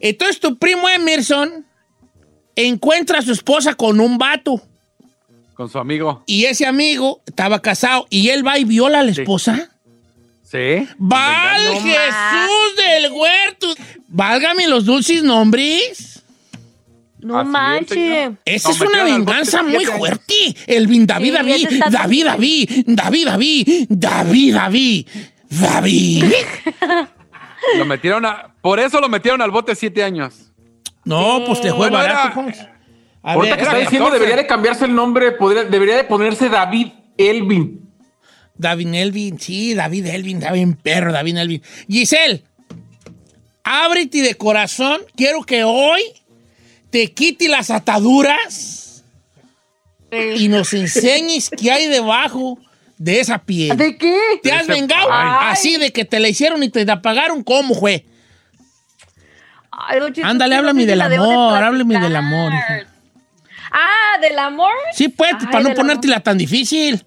[0.00, 1.64] Entonces tu primo Emerson
[2.56, 4.60] encuentra a su esposa con un vato
[5.54, 6.22] Con su amigo.
[6.26, 9.22] y ese amigo estaba casado y él va y viola a la Sí.
[9.22, 9.56] esposa.
[9.56, 9.62] Sí.
[10.98, 13.74] ¡Val No Jesús del huerto!
[14.08, 16.22] ¡Válgame los dulces nombres!
[17.20, 17.88] No Así manches.
[17.98, 18.36] señor.
[18.44, 20.54] Esa es una venganza muy fuerte.
[20.66, 25.06] El Vin David Sí, David, está- David David, David David, David David,
[25.48, 26.24] David.
[27.78, 28.54] Lo metieron a.
[28.60, 30.52] Por eso lo metieron al bote siete años.
[31.04, 32.40] No, pues te fue Bueno, barato.
[32.46, 32.78] era-.
[33.22, 34.18] A Ahorita ver, que está diciendo 14.
[34.22, 37.83] debería de cambiarse el nombre, podría- debería de ponerse David Elvin.
[38.56, 41.62] David Elvin, sí, David Elvin, David perro, David Elvin.
[41.88, 42.42] Giselle,
[43.62, 45.00] ábrete de corazón.
[45.16, 46.02] Quiero que hoy
[46.90, 49.04] te quite las ataduras
[50.36, 52.58] y nos enseñes qué hay debajo
[52.98, 53.76] de esa piel.
[53.76, 54.16] ¿De qué?
[54.42, 55.08] ¿Te has vengado?
[55.10, 55.52] Ay.
[55.52, 57.42] Así de que te la hicieron y te la pagaron.
[57.42, 58.06] ¿Cómo fue?
[59.70, 62.52] Ay, Ándale, háblame del amor, háblame del amor.
[63.72, 64.72] Ah, ¿del amor?
[64.92, 67.04] Sí, pues, Ay, para no ponértela tan difícil.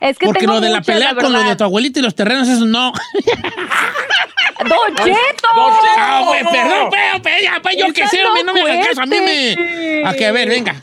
[0.00, 2.02] Es que Porque tengo lo de la muchas, pelea con lo de tu abuelita y
[2.02, 2.92] los terrenos, eso no.
[4.64, 5.48] ¡Don Cheto!
[5.96, 9.06] Ah, güey, perdón, pero, pero, ya, yo que sé, no no me hagas caso, a
[9.06, 9.54] mí me...
[9.54, 10.02] cuente.
[10.06, 10.82] A que, a ver, venga.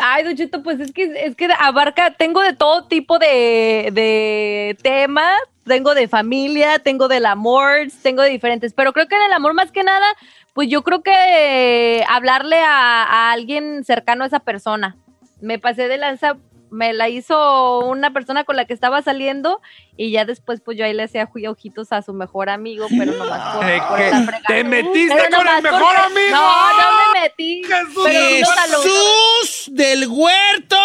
[0.00, 4.76] Ay, Don Cheto, pues es que, es que abarca, tengo de todo tipo de, de
[4.82, 9.32] temas, tengo de familia, tengo del amor, tengo de diferentes, pero creo que en el
[9.32, 10.06] amor más que nada,
[10.54, 14.96] pues yo creo que hablarle a, a alguien cercano a esa persona.
[15.40, 16.38] Me pasé de lanza,
[16.70, 19.60] me la hizo una persona con la que estaba saliendo
[19.96, 23.56] y ya después pues yo ahí le hacía ojitos a su mejor amigo, pero nomás
[23.56, 24.42] por, ¿De por fregada.
[24.48, 26.36] ¿Te metiste Pero con el mejor porque- amigo?
[26.36, 27.62] No, no me metí.
[28.04, 28.82] pero ignóralo.
[28.82, 30.76] Jesús del huerto,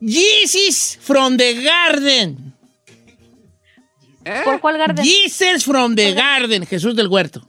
[0.00, 2.52] Jesus from the garden.
[4.44, 5.04] ¿Por cuál garden?
[5.04, 7.42] Jesus from the garden, Jesús del huerto.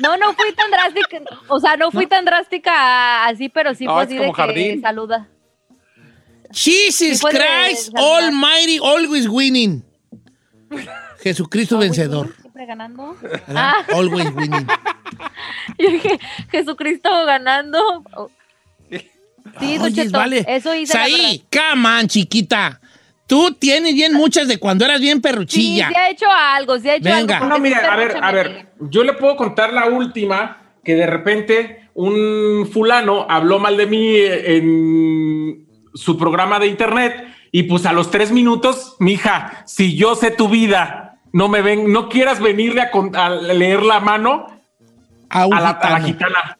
[0.00, 3.94] No, no fui tan drástica, o sea, no fui tan drástica así, pero sí No,
[3.94, 4.80] fue así de que jardín.
[4.82, 5.28] saluda.
[6.52, 7.92] Jesus Christ.
[7.96, 9.82] Almighty, always winning.
[11.22, 12.34] Jesucristo vencedor.
[12.40, 13.16] Siempre ganando.
[13.48, 14.66] Ah, Always winning.
[15.78, 16.18] yo dije,
[16.50, 18.02] Jesucristo ganando.
[19.60, 20.44] Sí, Oyes, Cheto, vale.
[20.46, 22.80] eso hice come on, chiquita.
[23.26, 25.18] Tú tienes bien muchas de cuando eras bien.
[25.18, 25.88] Sí, perruchilla.
[25.88, 27.38] sí ha hecho algo, sí ha hecho Venga.
[27.38, 27.58] algo.
[27.58, 31.88] No, te a ver, a ver, yo le puedo contar la última que de repente
[31.94, 35.67] un fulano habló mal de mí en
[35.98, 40.48] su programa de internet y pues a los tres minutos, mija, si yo sé tu
[40.48, 44.46] vida, no me ven, no quieras venirle a, con- a leer la mano
[45.30, 46.06] A un a la, a la gitano.
[46.06, 46.58] gitana.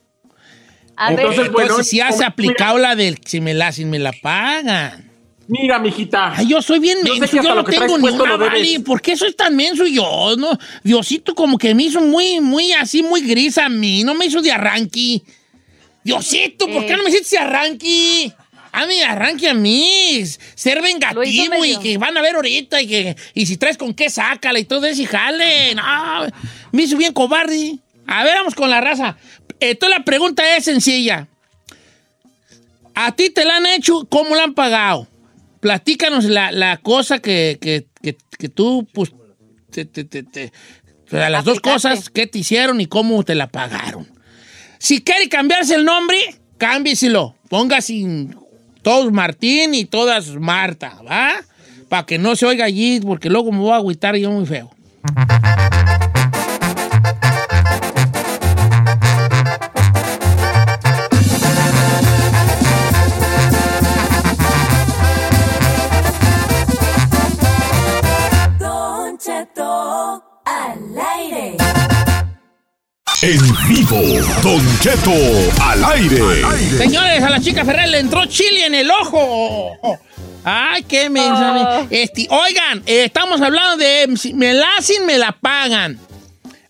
[0.97, 3.85] A ver, Entonces, bueno, Entonces, si has mira, aplicado la del si me la, si
[3.85, 5.05] me la pagan.
[5.47, 6.35] Mira, mijita.
[6.37, 8.15] Ay, yo soy bien Yo sé menso, hasta yo no lo que traes tengo ni
[8.15, 8.81] una, vale.
[8.81, 10.35] ¿Por qué soy tan menso yo?
[10.37, 10.51] No,
[10.83, 14.03] Diosito como que me hizo muy, muy así, muy gris a mí.
[14.05, 15.23] No me hizo de arranque.
[16.05, 16.97] Diosito, ¿por qué Eh.
[16.97, 18.33] no me hiciste de arranque?
[18.73, 20.25] A mí, arranque a mí.
[20.55, 24.11] Ser vengativo y que van a ver ahorita y que y si traes con qué,
[24.11, 25.75] sácala y todo eso y jale.
[25.75, 26.27] No,
[26.73, 27.79] me hizo bien cobarde.
[28.07, 29.17] A ver, vamos con la raza.
[29.61, 31.29] Entonces la pregunta es sencilla.
[32.95, 34.07] ¿A ti te la han hecho?
[34.09, 35.07] ¿Cómo la han pagado?
[35.61, 39.13] Platícanos la, la cosa que, que, que, que tú, pues,
[39.71, 40.53] te, te, te,
[41.11, 44.09] las dos cosas, qué te hicieron y cómo te la pagaron.
[44.79, 46.19] Si quiere cambiarse el nombre,
[46.59, 47.37] cámbieselo.
[47.49, 48.37] Ponga sin
[48.89, 51.35] todos Martín y todas Marta, ¿va?
[51.91, 54.71] Para que no se oiga allí, porque luego me voy a agüitar yo muy feo.
[73.21, 74.01] En vivo,
[74.43, 75.11] Don Cheto
[75.63, 76.43] al aire.
[76.79, 79.73] Señores, a la chica Ferrer le entró chile en el ojo.
[80.45, 81.87] Ay, qué mensaje.
[81.91, 85.99] Este, oigan, eh, estamos hablando de si me la hacen, me la pagan.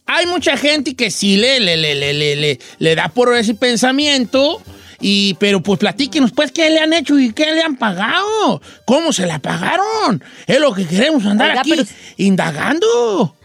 [0.07, 3.55] Hay mucha gente que sí le, le, le, le, le, le- le da por ese
[3.55, 4.63] pensamiento.
[5.01, 8.61] Y, pero pues platíquenos, pues, ¿qué le han hecho y qué le han pagado?
[8.85, 10.25] ¿Cómo se la pagaron?
[10.47, 11.85] Es lo que queremos andar Oiga, aquí pero-
[12.17, 13.37] indagando.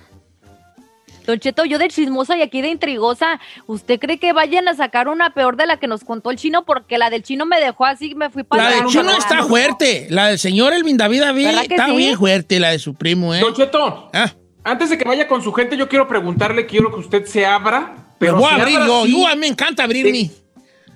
[1.26, 5.08] Don Cheto, yo de chismosa y aquí de intrigosa, ¿usted cree que vayan a sacar
[5.08, 6.66] una peor de la que nos contó el chino?
[6.66, 10.08] Porque la del chino me dejó así, me fui para La del chino está fuerte.
[10.10, 11.96] La del señor Elvin David David ¿Verdad que está sí?
[11.96, 13.40] bien fuerte, la de su primo, ¿eh?
[13.40, 14.32] Don Cheto, Ah.
[14.64, 17.94] antes de que vaya con su gente, yo quiero preguntarle, quiero que usted se abra.
[18.20, 19.02] Me Pero voy a se abrir abra yo.
[19.04, 19.12] así.
[19.22, 20.30] Yo, a mí me encanta abrirme.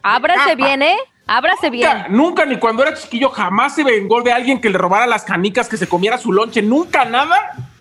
[0.03, 0.95] Ábrase bien, ¿eh?
[1.25, 1.89] Ábrase bien.
[1.91, 5.23] Nunca, nunca, ni cuando era chiquillo, jamás se vengó de alguien que le robara las
[5.25, 7.35] canicas, que se comiera su lonche, nunca nada.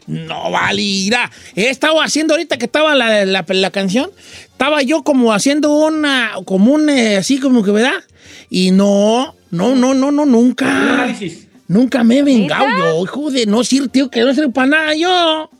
[0.06, 1.30] No, vale, mira.
[1.54, 4.10] He estado haciendo ahorita que estaba la, la, la canción,
[4.42, 8.04] estaba yo como haciendo una, como un, eh, así como que, ¿verdad?
[8.48, 10.66] Y no, no, no, no, no, Un nunca.
[10.66, 11.48] análisis.
[11.68, 14.94] Nunca me he vengado yo, hijo de no sirve, tío, que no sirve para nada
[14.94, 15.50] yo.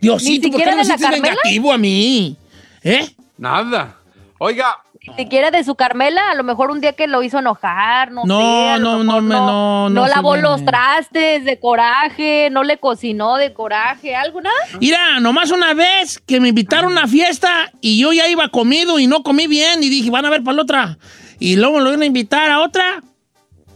[0.00, 2.36] Diosito, ¿por qué no sientes vengativo a mí?
[2.82, 3.08] ¿Eh?
[3.38, 3.96] Nada.
[4.38, 4.76] Oiga,
[5.06, 8.24] Ni siquiera de su Carmela, a lo mejor un día que lo hizo enojar, no,
[8.26, 8.80] No, sé.
[8.82, 13.36] no, no me- no, no No lavó me- los trastes de coraje, no le cocinó
[13.36, 14.54] de coraje, ¿algo nada?
[14.78, 18.98] Mira, nomás una vez que me invitaron a una fiesta y yo ya iba comido
[18.98, 20.98] y no comí bien y dije, van a ver para la otra.
[21.38, 23.02] Y luego lo iban a invitar a otra.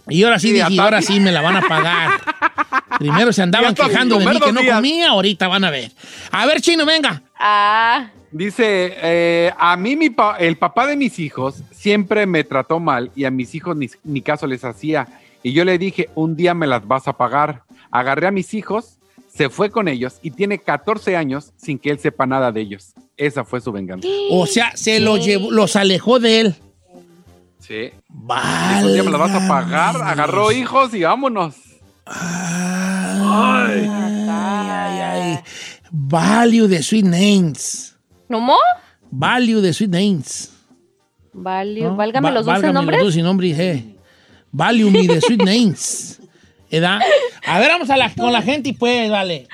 [0.08, 0.80] Y ahora sí Sí, dije, ataque.
[0.80, 2.10] ahora sí me la van a pagar.
[2.98, 4.76] Primero se andaban quejando de mí que no días.
[4.76, 5.90] comía, ahorita van a ver.
[6.30, 7.22] A ver, Chino, venga.
[7.38, 12.78] Ah, dice, eh, a mí mi pa- el papá de mis hijos siempre me trató
[12.80, 15.08] mal y a mis hijos ni, ni caso les hacía.
[15.42, 17.62] Y yo le dije, un día me las vas a pagar.
[17.90, 18.98] Agarré a mis hijos,
[19.32, 22.92] se fue con ellos y tiene 14 años sin que él sepa nada de ellos.
[23.16, 24.06] Esa fue su venganza.
[24.30, 26.54] O sea, se los llevó, los alejó de él.
[27.66, 27.90] Sí.
[28.08, 29.96] Dijo, un día me las vas a pagar.
[30.02, 31.54] Agarró hijos y vámonos.
[32.06, 33.88] Ay,
[34.28, 35.38] ay, ay.
[35.90, 37.96] Value de Sweet Names.
[38.30, 38.56] ¿cómo?
[39.10, 40.50] Value de Sweet Names.
[41.32, 41.96] Value, ¿no?
[41.96, 42.98] válgame los dulces válgame nombres.
[42.98, 43.84] Los dulces nombres, eh.
[44.52, 46.20] Value me de Sweet Names.
[46.70, 47.00] ¿Edad?
[47.46, 49.46] A ver, vamos a la- con la gente y pues, vale.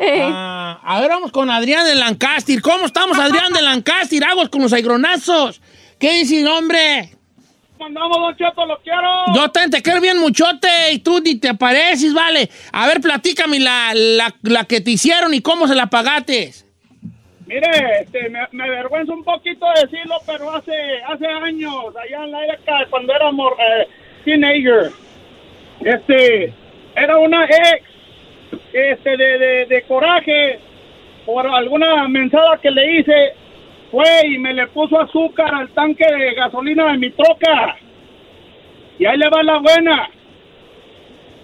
[0.00, 2.60] Eh, Ah, a ver, vamos con Adrián de Lancaster.
[2.60, 4.24] ¿Cómo estamos, Adrián de Lancaster?
[4.24, 5.60] Aguas con los aigronazos.
[5.98, 7.13] ¿Qué dice, hombre?
[7.84, 9.24] Andamos, Don Cheto, lo quiero.
[9.34, 12.48] Yo te, te quiero bien muchote y tú ni te apareces, vale.
[12.72, 16.52] A ver, platícame la, la, la que te hicieron y cómo se la pagaste.
[17.46, 20.72] Mire, este, me, me avergüenza un poquito decirlo, pero hace
[21.06, 23.88] hace años, allá en la época cuando éramos eh,
[24.24, 24.90] teenager,
[25.80, 26.54] este,
[26.96, 27.82] era una ex,
[28.72, 30.58] este, de, de, de coraje
[31.26, 33.34] por alguna mensada que le hice,
[33.94, 37.76] fue y me le puso azúcar al tanque de gasolina de mi troca.
[38.98, 40.10] Y ahí le va la buena.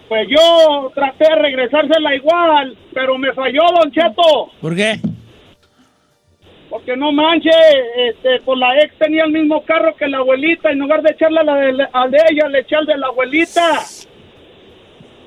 [0.08, 4.50] Pues yo traté de regresársela igual, pero me falló, Don Cheto.
[4.60, 4.98] ¿Por qué?
[6.68, 7.50] Porque no manche,
[8.08, 11.40] este, pues la ex tenía el mismo carro que la abuelita, en lugar de echarle
[11.40, 13.84] a la de, al de ella, le eché al de la abuelita.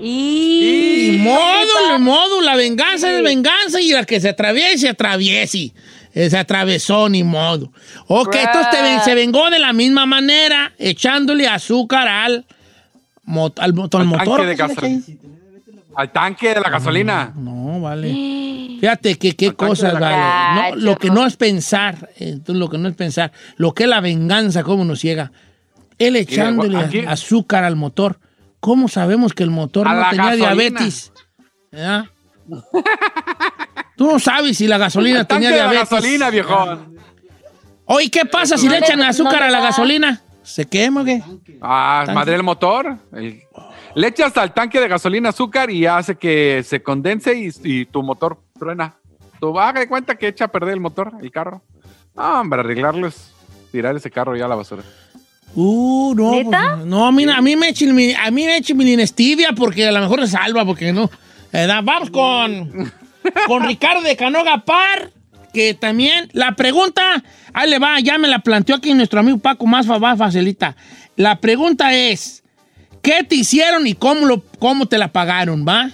[0.01, 1.19] y...
[1.19, 5.71] Modo, ni modo, la venganza es venganza y la que se atraviese, atraviese.
[6.13, 7.71] Eh, Se atravesó, ni modo.
[8.07, 12.45] Ok, entonces te ven- se vengó de la misma manera, echándole azúcar al,
[13.23, 14.55] mo- al, al Al motor.
[14.55, 15.17] tanque de.
[15.95, 17.33] Al tanque de la gasolina.
[17.35, 18.11] No, vale.
[18.79, 20.71] Fíjate que qué cosas, vale.
[20.71, 23.83] No, lo que no es pensar, eh, entonces, lo que no es pensar, lo que
[23.83, 25.31] es la venganza, cómo nos ciega.
[25.97, 28.19] Él echándole aquí- azúcar al motor.
[28.59, 30.35] ¿Cómo sabemos que el motor no tenía gasolina.
[30.53, 31.11] diabetes?
[31.71, 32.05] ¿Verdad?
[33.95, 35.89] Tú no sabes si la gasolina tanque tenía de la diabetes.
[35.91, 36.97] gasolina, viejón.
[37.85, 40.21] Oye, ¿qué pasa si No le echan azúcar a la gasolina?
[40.41, 41.21] ¿Se quema o qué?
[41.61, 42.97] Ah, madre el motor.
[43.13, 43.41] El-
[43.95, 48.01] Le echas al tanque de gasolina azúcar y hace que se condense y, y tu
[48.01, 48.95] motor truena.
[49.39, 51.61] Tú haga de cuenta que echa a perder el motor, el carro.
[52.15, 53.31] Ah, hombre, arreglarlo es
[53.71, 54.81] tirar ese carro ya a la basura.
[55.55, 56.31] Uh, no.
[56.31, 56.73] ¿Neta?
[56.77, 59.49] pues, no, a mí, a mí me echen mi, a mí me echen mi linestivia
[59.55, 61.09] porque a lo mejor se salva, porque no.
[61.51, 61.81] ¿Verdad?
[61.83, 62.91] Vamos con,
[63.47, 65.11] con Ricardo de Canoga Par,
[65.53, 69.65] que también, la pregunta, ahí le va, ya me la planteó aquí nuestro amigo Paco,
[69.65, 70.75] más, fa- más facilita.
[71.15, 72.43] La pregunta es,
[73.01, 75.91] ¿qué te hicieron y cómo, lo, cómo te la pagaron, va?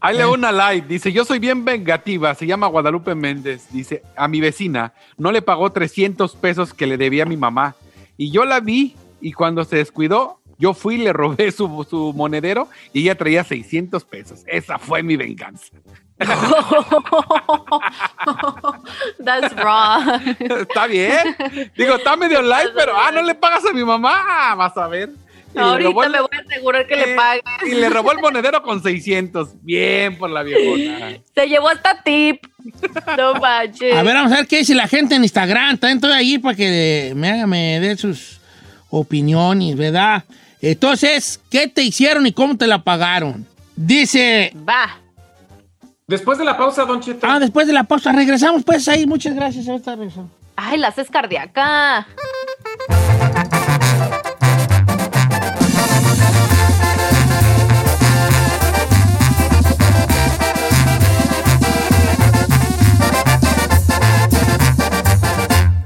[0.00, 0.86] Ahí le una light.
[0.86, 2.32] Dice, yo soy bien vengativa.
[2.34, 3.66] Se llama Guadalupe Méndez.
[3.72, 7.74] Dice, a mi vecina no le pagó 300 pesos que le debía a mi mamá.
[8.16, 12.12] Y yo la vi y cuando se descuidó, yo fui y le robé su, su
[12.14, 14.42] monedero y ella traía 600 pesos.
[14.46, 15.72] Esa fue mi venganza.
[19.24, 20.36] That's wrong.
[20.38, 21.36] Está bien.
[21.76, 24.12] Digo, está medio light, pero, ah, no le pagas a mi mamá.
[24.26, 25.10] Ah, Vas a ver.
[25.54, 27.42] Y Ahorita el- me voy a asegurar que eh, le pague.
[27.66, 29.50] Y le robó el monedero con 600.
[29.62, 31.18] Bien por la viejona.
[31.34, 32.44] Se llevó hasta tip.
[33.16, 33.94] No manches.
[33.96, 35.78] A ver, vamos a ver qué dice la gente en Instagram.
[35.78, 38.40] También estoy ahí para que me haga, me dé sus
[38.90, 40.24] opiniones, ¿verdad?
[40.60, 43.46] Entonces, ¿qué te hicieron y cómo te la pagaron?
[43.74, 44.98] Dice, Va.
[46.08, 47.26] Después de la pausa, Don Cheto.
[47.28, 49.06] ah, después de la pausa, regresamos pues ahí.
[49.06, 49.68] Muchas gracias.
[49.68, 50.30] Ahorita regresamos.
[50.56, 52.06] Ay, la haces cardíaca.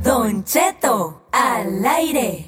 [0.03, 2.47] Don Cheto al aire.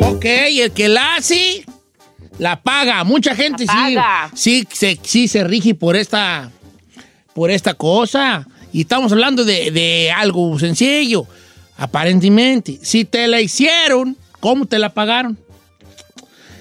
[0.00, 1.64] Ok, el que la hace,
[2.38, 3.04] la paga.
[3.04, 6.50] Mucha gente La sí, sí, se, sí se rige por esta,
[7.34, 8.46] por esta cosa.
[8.72, 11.26] Y estamos hablando de, de algo sencillo,
[11.78, 12.78] aparentemente.
[12.82, 15.38] Si te la hicieron, ¿cómo te la pagaron?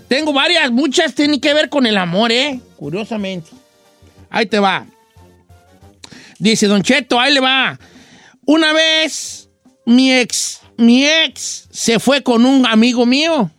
[0.07, 2.59] Tengo varias, muchas tienen que ver con el amor, ¿eh?
[2.77, 3.51] Curiosamente.
[4.29, 4.85] Ahí te va.
[6.37, 7.79] Dice Don Cheto, ahí le va.
[8.45, 9.49] Una vez
[9.85, 13.49] mi ex, mi ex se fue con un amigo mío.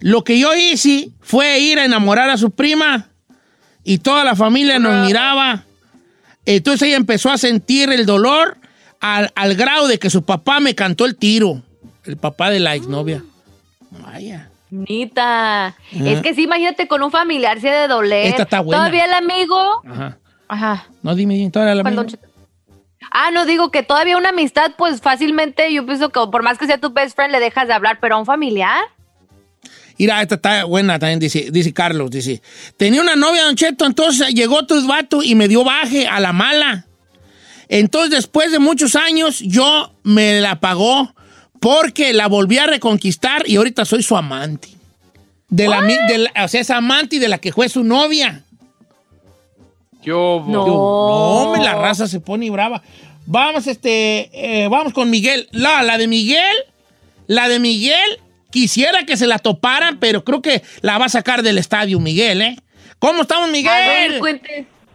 [0.00, 3.08] Lo que yo hice fue ir a enamorar a su prima
[3.82, 5.64] y toda la familia nos miraba.
[6.44, 8.58] Entonces ella empezó a sentir el dolor
[9.00, 11.62] al, al grado de que su papá me cantó el tiro.
[12.04, 13.24] El papá de la exnovia.
[13.90, 14.50] Vaya.
[14.70, 15.66] Nita.
[15.66, 15.76] Ajá.
[15.90, 18.26] Es que sí, imagínate con un familiar se de doler.
[18.26, 18.78] Esta está buena.
[18.78, 19.82] Todavía el amigo.
[19.88, 20.18] Ajá.
[20.48, 20.86] Ajá.
[21.02, 22.02] No, dime, dime, todavía la ¿Cuál, misma.
[22.02, 22.28] Don Cheto?
[23.10, 26.66] Ah, no, digo que todavía una amistad, pues fácilmente yo pienso que por más que
[26.66, 28.84] sea tu best friend le dejas de hablar, pero a un familiar.
[29.98, 32.42] Mira, esta está buena también, dice, dice Carlos, dice.
[32.76, 36.32] Tenía una novia, Don Cheto, entonces llegó otro vato y me dio baje a la
[36.32, 36.86] mala.
[37.68, 41.14] Entonces, después de muchos años, yo me la pagó
[41.60, 44.68] porque la volví a reconquistar y ahorita soy su amante.
[45.48, 48.42] De la, de la- o sea, es amante de la que fue su novia.
[50.02, 52.82] Yo, No, hombre, la raza se pone brava.
[53.26, 55.48] Vamos, este, eh, vamos con Miguel.
[55.50, 56.54] La, la de Miguel,
[57.26, 58.20] la de Miguel,
[58.56, 62.40] quisiera que se la toparan, pero creo que la va a sacar del estadio, Miguel,
[62.40, 62.56] ¿eh?
[62.98, 64.18] ¿Cómo estamos, Miguel?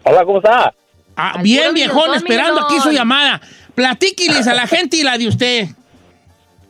[0.02, 0.74] Hola, ¿cómo está?
[1.16, 3.40] Ah, bien, viejón, esperando aquí su llamada.
[3.76, 5.68] Platíquiles a la gente y la de usted.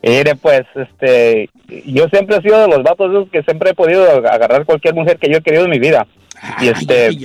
[0.04, 1.50] Mire, pues, este,
[1.86, 5.18] yo siempre he sido de los vatos esos que siempre he podido agarrar cualquier mujer
[5.18, 6.06] que yo he querido en mi vida.
[6.60, 7.18] Y este,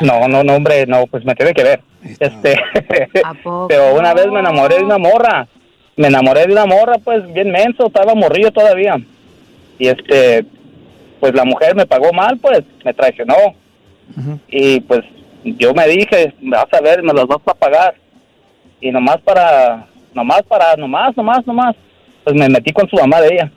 [0.00, 1.80] no, no, no, hombre, no, pues me tiene que ver.
[2.20, 2.56] Este,
[3.68, 5.48] pero una vez me enamoré de una morra.
[5.96, 8.96] Me enamoré de una morra, pues, bien menso, estaba morrillo todavía.
[9.78, 10.44] Y este,
[11.20, 13.34] pues la mujer me pagó mal, pues, me traicionó.
[14.48, 15.00] Y pues
[15.44, 17.94] yo me dije, vas a ver, me los vas a pagar.
[18.80, 21.76] Y nomás para, nomás para, nomás, nomás, nomás,
[22.24, 23.52] pues me metí con su mamá de ella.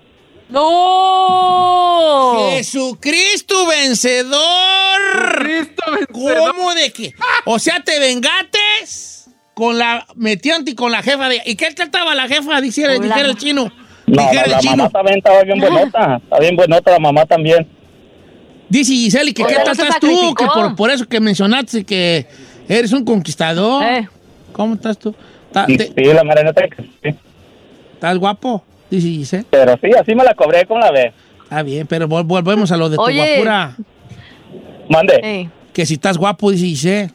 [0.50, 2.50] ¡No!
[2.52, 4.40] ¡Jesucristo vencedor!
[5.40, 6.54] ¡Cristo vencedor!
[6.56, 7.14] ¿Cómo de qué?
[7.46, 9.25] O sea, te vengates
[9.56, 11.42] con la metiente con la jefa de.
[11.46, 12.62] ¿Y qué trataba la jefa?
[12.62, 13.72] Dijera, dijera el chino.
[14.06, 14.76] No, dijera no, el la chino.
[14.78, 17.68] mamá también estaba bien buenota, está bien buenota la mamá también.
[18.70, 19.84] Dice Giselle, ¿y que Oye, qué estás tú?
[19.86, 20.36] sacrificó.
[20.36, 22.28] Que por, por eso que mencionaste que
[22.68, 23.84] eres un conquistador.
[24.52, 25.16] ¿Cómo estás tú?
[25.68, 27.16] Sí, te- sí, la mera neta que sí.
[27.94, 28.64] ¿Estás guapo?
[28.90, 29.46] Dice Giselle.
[29.50, 31.14] Pero sí, así me la cobré con la B.
[31.44, 33.16] Está bien, pero vol- volvemos a lo de tu Oye.
[33.18, 33.76] guapura.
[34.90, 35.50] Mande.
[35.74, 37.14] Que si estás guapo, dice Giselle.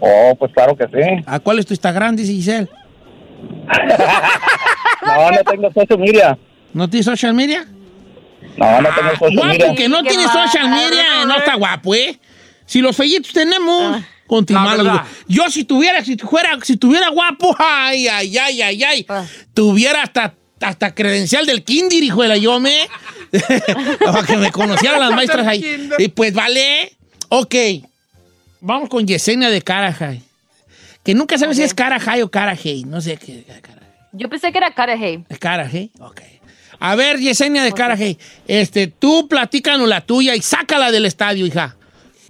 [0.00, 1.22] Oh, pues claro que sí.
[1.26, 2.16] ¿A cuál es tu Instagram?
[2.16, 2.68] Dice Giselle.
[5.00, 6.38] No, no tengo social media.
[6.74, 7.66] ¿No tienes social media?
[8.56, 9.74] No, no tengo social Guapo media.
[9.74, 12.18] que no tiene social media, no está guapo, ¿eh?
[12.66, 14.76] Si los fellitos tenemos, continuamos.
[14.76, 15.04] la verdad.
[15.26, 19.06] Yo si tuviera, si fuera, si tuviera guapo, ay, ay, ay, ay, ay,
[19.54, 22.76] tuviera hasta, hasta credencial del kinder, hijo de la yo me,
[24.04, 25.88] para que me conocieran las maestras ahí.
[25.98, 26.92] Y pues vale,
[27.28, 27.54] ok,
[28.60, 30.22] vamos con Yesenia de Carajay,
[31.04, 33.44] que nunca sabe si es Carajay o Carajay, no sé qué.
[34.12, 35.24] Yo pensé que era Carajay.
[35.28, 35.90] ¿Es Carajay?
[36.00, 36.20] Ok.
[36.80, 41.74] A ver, Yesenia de Carajay, este, tú platícanos la tuya y sácala del estadio, hija.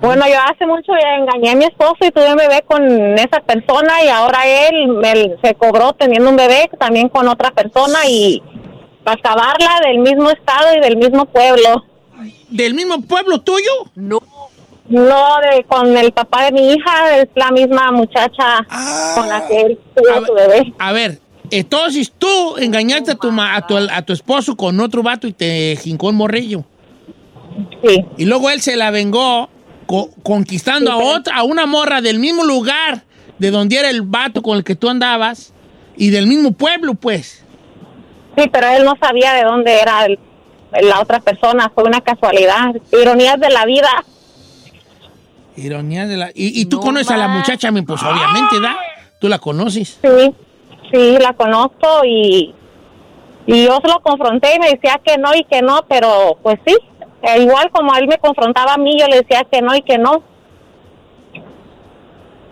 [0.01, 4.05] Bueno, yo hace mucho engañé a mi esposo y tuve un bebé con esa persona
[4.05, 8.41] y ahora él me- se cobró teniendo un bebé también con otra persona y
[9.03, 11.85] para acabarla del mismo estado y del mismo pueblo.
[12.49, 13.71] ¿Del mismo pueblo tuyo?
[13.97, 14.21] No.
[14.89, 18.67] No, de, con el papá de mi hija, es la misma muchacha
[19.15, 20.73] con la que él tuvo su bebé.
[20.79, 21.19] A ver,
[21.51, 25.77] entonces tú engañaste a tu, a tu, a tu esposo con otro vato y te
[25.83, 26.65] jincó el morrillo.
[27.85, 28.05] Sí.
[28.17, 29.51] Y luego él se la vengó
[29.87, 33.03] co- conquistando a otra, a una morra del mismo lugar
[33.39, 35.53] de donde era el vato con el que tú andabas
[35.97, 37.45] y del mismo pueblo, pues.
[38.37, 40.19] Sí, pero él no sabía de dónde era el-
[40.83, 43.89] la otra persona, fue una casualidad, ironías de la vida.
[45.59, 46.31] Ironía de la...
[46.35, 48.77] Y, y tú conoces a la muchacha, pues obviamente, ¿da?
[49.21, 49.99] Tú la conoces.
[50.03, 50.35] Sí,
[50.93, 52.55] sí, la conozco y,
[53.47, 56.59] y yo se lo confronté y me decía que no y que no, pero pues
[56.67, 56.77] sí,
[57.23, 59.99] eh, igual como él me confrontaba a mí, yo le decía que no y que
[59.99, 60.23] no.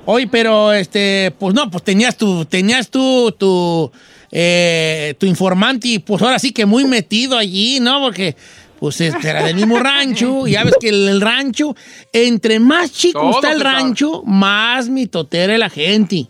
[0.06, 3.90] Oye, pero este, pues no, pues tenías tu, tenías tú, tu,
[4.30, 8.00] eh, tu informante, y pues ahora sí que muy metido allí, ¿no?
[8.00, 8.36] Porque,
[8.78, 11.74] pues este, era del mismo rancho, y ya ves que el, el rancho,
[12.12, 13.72] entre más chico Todo está el sabe.
[13.72, 16.26] rancho, más mitotera la gente.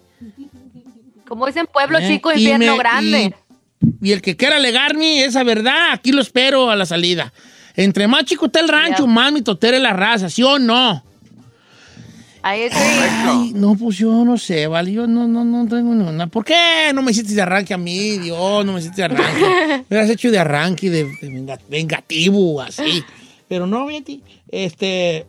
[1.28, 2.06] Como dicen, pueblo ¿eh?
[2.06, 3.34] chico, Y infierno me- grande.
[4.00, 7.32] Y, y el que quiera alegarme esa verdad, aquí lo espero a la salida.
[7.74, 9.12] Entre más chico está el rancho, Ya.
[9.12, 11.04] más mitotera es la raza, ¿sí o no?
[12.48, 14.92] Ahí es Ay, no, pues yo no sé, ¿vale?
[14.92, 16.28] Yo no, no, no tengo ninguna.
[16.28, 18.64] ¿Por qué no me hiciste de arranque a mí, Dios?
[18.64, 19.84] No me hiciste de arranque.
[19.90, 23.02] Me has hecho de arranque, de, de venga- vengativo, así.
[23.48, 24.22] Pero no, Betty.
[24.48, 25.26] Este.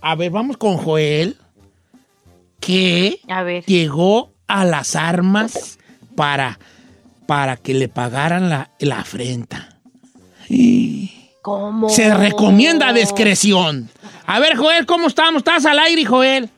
[0.00, 1.36] A ver, vamos con Joel.
[2.58, 3.64] Que A ver.
[3.66, 5.78] llegó a las armas
[6.16, 6.58] para,
[7.26, 9.78] para que le pagaran la, la afrenta.
[11.50, 11.88] ¿Cómo?
[11.88, 13.88] Se recomienda discreción.
[14.26, 15.38] A ver, Joel, ¿cómo estamos?
[15.42, 16.50] ¿Estás al aire, Joel?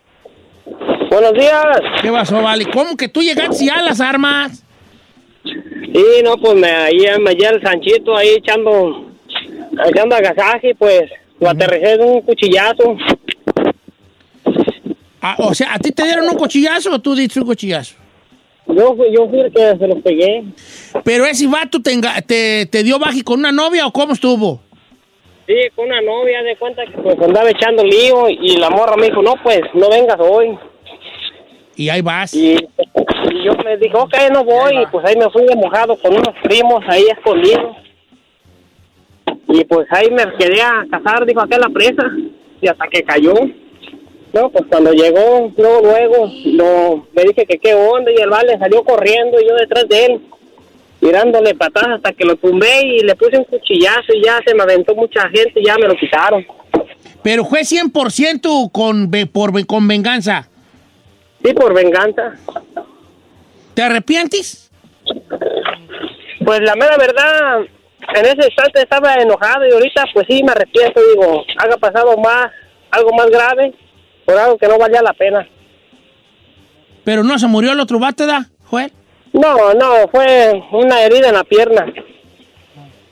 [1.11, 1.63] Buenos días.
[2.01, 2.65] ¿Qué pasó, Vale?
[2.73, 4.65] ¿Cómo que tú llegaste ya a las armas?
[5.45, 9.11] Sí, no, pues me, ahí me hallé el Sanchito ahí echando,
[9.91, 11.03] echando agasaje, pues
[11.39, 12.97] lo aterricé de un cuchillazo.
[15.21, 17.95] Ah, o sea, ¿a ti te dieron un cuchillazo o tú diste un cuchillazo?
[18.69, 20.45] Yo, fui- yo fui el que se los pegué.
[21.05, 21.95] Pero ese vato te,
[22.27, 24.63] te, te dio baji con una novia o cómo estuvo?
[25.49, 29.07] Sí, con una novia, de cuenta que pues andaba echando lío y la morra me
[29.07, 30.59] dijo, no, pues no vengas hoy.
[31.75, 32.35] Y ahí vas.
[32.35, 34.83] Y, y yo me dije, ok, no voy.
[34.83, 37.77] Y pues ahí me fui de mojado con unos primos ahí escondidos.
[39.49, 42.11] Y pues ahí me quedé a cazar, dijo acá en la presa.
[42.61, 43.33] Y hasta que cayó.
[44.35, 48.11] No, pues cuando llegó, luego, luego, lo, me dije que qué onda.
[48.11, 50.21] Y el vale salió corriendo y yo detrás de él,
[51.01, 54.63] tirándole patadas hasta que lo tumbé y le puse un cuchillazo y ya se me
[54.63, 56.45] aventó mucha gente y ya me lo quitaron.
[57.23, 60.49] Pero fue 100% con, por, con venganza.
[61.45, 62.35] Sí, por venganza.
[63.75, 64.71] ¿Te arrepientes?
[66.45, 67.61] Pues la mera verdad,
[68.15, 72.47] en ese instante estaba enojado y ahorita pues sí me arrepiento, digo, haga pasado más,
[72.91, 73.75] algo más grave,
[74.25, 75.47] por algo que no valía la pena.
[77.05, 78.93] Pero no se murió el otro vato, ¿da, Joel?
[79.33, 81.87] No, no, fue una herida en la pierna.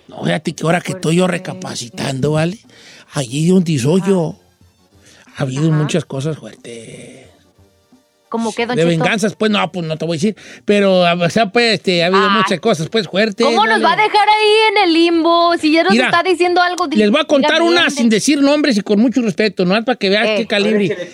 [0.09, 2.59] No, fíjate que ahora que estoy yo recapacitando, ¿vale?
[3.13, 4.37] Allí donde soy yo,
[5.37, 7.27] ha habido muchas cosas fuertes.
[8.29, 8.89] Como que, Don De Cheto?
[8.91, 10.37] venganzas, pues no, pues no te voy a decir.
[10.65, 13.47] Pero, o sea, pues, este, ha habido muchas cosas, pues, fuertes.
[13.47, 13.85] ¿Cómo nos ¿vale?
[13.85, 15.57] va a dejar ahí en el limbo?
[15.59, 16.89] Si ya nos Mira, está diciendo algo.
[16.89, 17.91] di- Les voy a contar diga una bien.
[17.93, 19.83] sin decir nombres y con mucho respeto, ¿no?
[19.85, 20.35] Para que veas Eh.
[20.39, 21.11] qué calibre.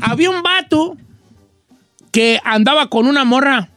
[0.00, 0.96] Había un vato
[2.12, 3.70] que andaba con una morra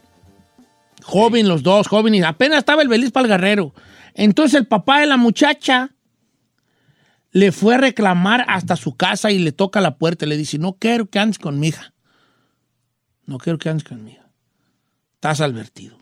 [1.05, 3.73] joven, los dos jóvenes, apenas estaba el Belis para el guerrero.
[4.15, 5.91] Entonces el papá de la muchacha
[7.31, 10.57] le fue a reclamar hasta su casa y le toca la puerta y le dice,
[10.57, 11.93] no quiero que andes con mi hija.
[13.27, 14.25] No quiero que andes con mi hija.
[15.15, 15.97] Estás advertido.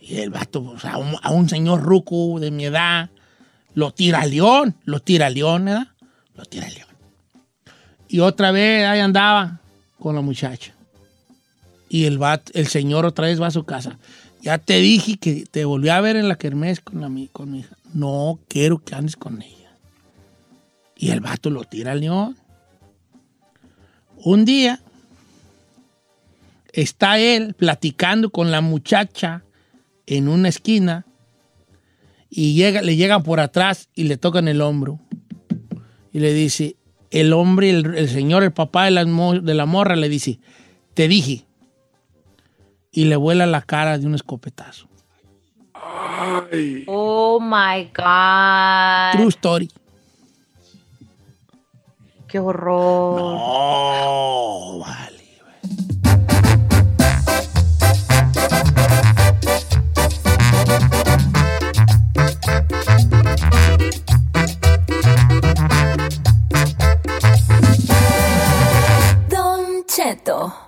[0.00, 3.10] Y el vato, o sea, a un, a un señor ruco de mi edad,
[3.74, 5.88] lo tira al león, lo tira al león, ¿verdad?
[6.34, 6.88] Lo tira al león.
[8.08, 9.60] Y otra vez ahí andaba
[9.98, 10.77] con la muchacha.
[11.88, 13.98] Y el, vato- el señor otra vez va a su casa.
[14.42, 17.50] Ya te dije que te volví a ver en la kermés con, la, mi- con
[17.50, 17.76] mi hija.
[17.94, 19.72] No quiero que andes con ella.
[20.96, 22.36] Y el vato lo tira al león.
[24.16, 24.80] Un día
[26.72, 29.44] está él platicando con la muchacha
[30.06, 31.06] en una esquina
[32.30, 35.00] y llega, le llegan por atrás y le tocan el hombro.
[36.12, 36.76] Y le dice,
[37.10, 40.38] el hombre, el, el señor, el papá de la, de la morra le dice,
[40.94, 41.44] te dije.
[42.90, 44.88] Y le vuela la cara de un escopetazo.
[46.86, 49.12] Oh my God.
[49.12, 49.70] True story.
[52.26, 53.20] Qué horror.
[53.20, 55.18] No, vale.
[69.28, 70.67] Don Cheto.